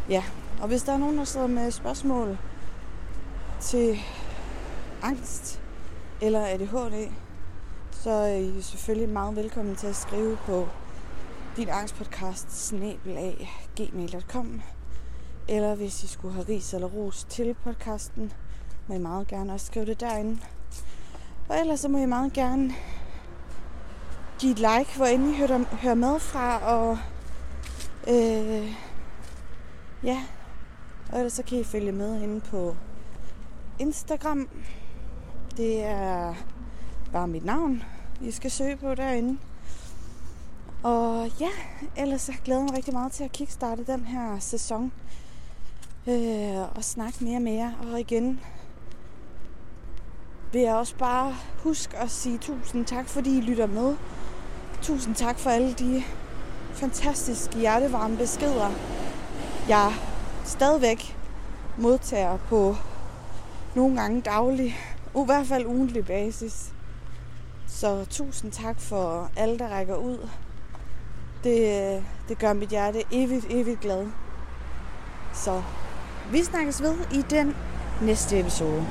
ja, 0.09 0.23
og 0.61 0.67
hvis 0.67 0.83
der 0.83 0.93
er 0.93 0.97
nogen, 0.97 1.17
der 1.17 1.23
sidder 1.23 1.47
med 1.47 1.71
spørgsmål 1.71 2.37
til 3.61 3.99
angst 5.01 5.61
eller 6.21 6.45
ADHD, 6.45 7.11
så 7.91 8.09
er 8.09 8.35
I 8.35 8.61
selvfølgelig 8.61 9.09
meget 9.09 9.35
velkommen 9.35 9.75
til 9.75 9.87
at 9.87 9.95
skrive 9.95 10.37
på 10.45 10.67
din 11.57 11.69
angstpodcast 11.69 12.73
gmail.com 13.75 14.61
eller 15.49 15.75
hvis 15.75 16.03
I 16.03 16.07
skulle 16.07 16.33
have 16.33 16.45
ris 16.49 16.73
eller 16.73 16.87
ros 16.87 17.23
til 17.29 17.55
podcasten, 17.63 18.33
må 18.87 18.95
I 18.95 18.97
meget 18.97 19.27
gerne 19.27 19.53
også 19.53 19.65
skrive 19.65 19.85
det 19.85 19.99
derinde. 19.99 20.41
Og 21.49 21.59
ellers 21.59 21.79
så 21.79 21.87
må 21.87 21.97
I 21.97 22.05
meget 22.05 22.33
gerne 22.33 22.73
give 24.39 24.51
et 24.51 24.59
like, 24.59 24.95
hvor 24.95 25.05
end 25.05 25.29
I 25.29 25.33
hører 25.81 25.95
med 25.95 26.19
fra, 26.19 26.57
og 26.57 26.97
øh, 28.07 28.73
ja, 30.03 30.23
og 31.11 31.17
ellers 31.17 31.33
så 31.33 31.43
kan 31.43 31.59
I 31.59 31.63
følge 31.63 31.91
med 31.91 32.21
inde 32.21 32.41
på 32.41 32.75
Instagram. 33.79 34.49
Det 35.57 35.83
er 35.83 36.33
bare 37.11 37.27
mit 37.27 37.45
navn, 37.45 37.83
I 38.21 38.31
skal 38.31 38.51
søge 38.51 38.77
på 38.77 38.95
derinde. 38.95 39.37
Og 40.83 41.31
ja, 41.39 41.49
ellers 41.97 42.21
så 42.21 42.33
glæder 42.45 42.61
mig 42.61 42.73
rigtig 42.73 42.93
meget 42.93 43.11
til 43.11 43.23
at 43.23 43.31
kickstarte 43.31 43.83
den 43.83 44.05
her 44.05 44.39
sæson. 44.39 44.91
Øh, 46.07 46.75
og 46.75 46.83
snakke 46.83 47.23
mere 47.23 47.35
og 47.35 47.41
mere. 47.41 47.75
Og 47.91 47.99
igen 47.99 48.39
vil 50.51 50.61
jeg 50.61 50.75
også 50.75 50.95
bare 50.95 51.35
huske 51.63 51.97
at 51.97 52.11
sige 52.11 52.37
tusind 52.37 52.85
tak, 52.85 53.07
fordi 53.07 53.37
I 53.37 53.41
lytter 53.41 53.67
med. 53.67 53.95
Tusind 54.81 55.15
tak 55.15 55.39
for 55.39 55.49
alle 55.49 55.73
de 55.73 56.03
fantastiske 56.73 57.59
hjertevarme 57.59 58.17
beskeder, 58.17 58.71
jeg 59.67 59.93
stadigvæk 60.45 61.17
modtager 61.77 62.37
på 62.37 62.75
nogle 63.75 64.01
gange 64.01 64.21
daglig, 64.21 64.77
i 65.15 65.25
hvert 65.25 65.47
fald 65.47 65.65
ugentlig 65.65 66.05
basis. 66.05 66.73
Så 67.67 68.05
tusind 68.05 68.51
tak 68.51 68.79
for 68.79 69.29
alle, 69.35 69.59
der 69.59 69.67
rækker 69.67 69.95
ud. 69.95 70.29
Det, 71.43 71.95
øh, 71.95 72.03
det 72.29 72.39
gør 72.39 72.53
mit 72.53 72.69
hjerte 72.69 73.03
evigt, 73.11 73.45
evigt 73.49 73.79
glad. 73.79 74.07
Så 75.33 75.61
vi 76.31 76.43
snakkes 76.43 76.81
ved 76.81 76.95
i 77.13 77.21
den 77.29 77.55
næste 78.01 78.39
episode. 78.39 78.85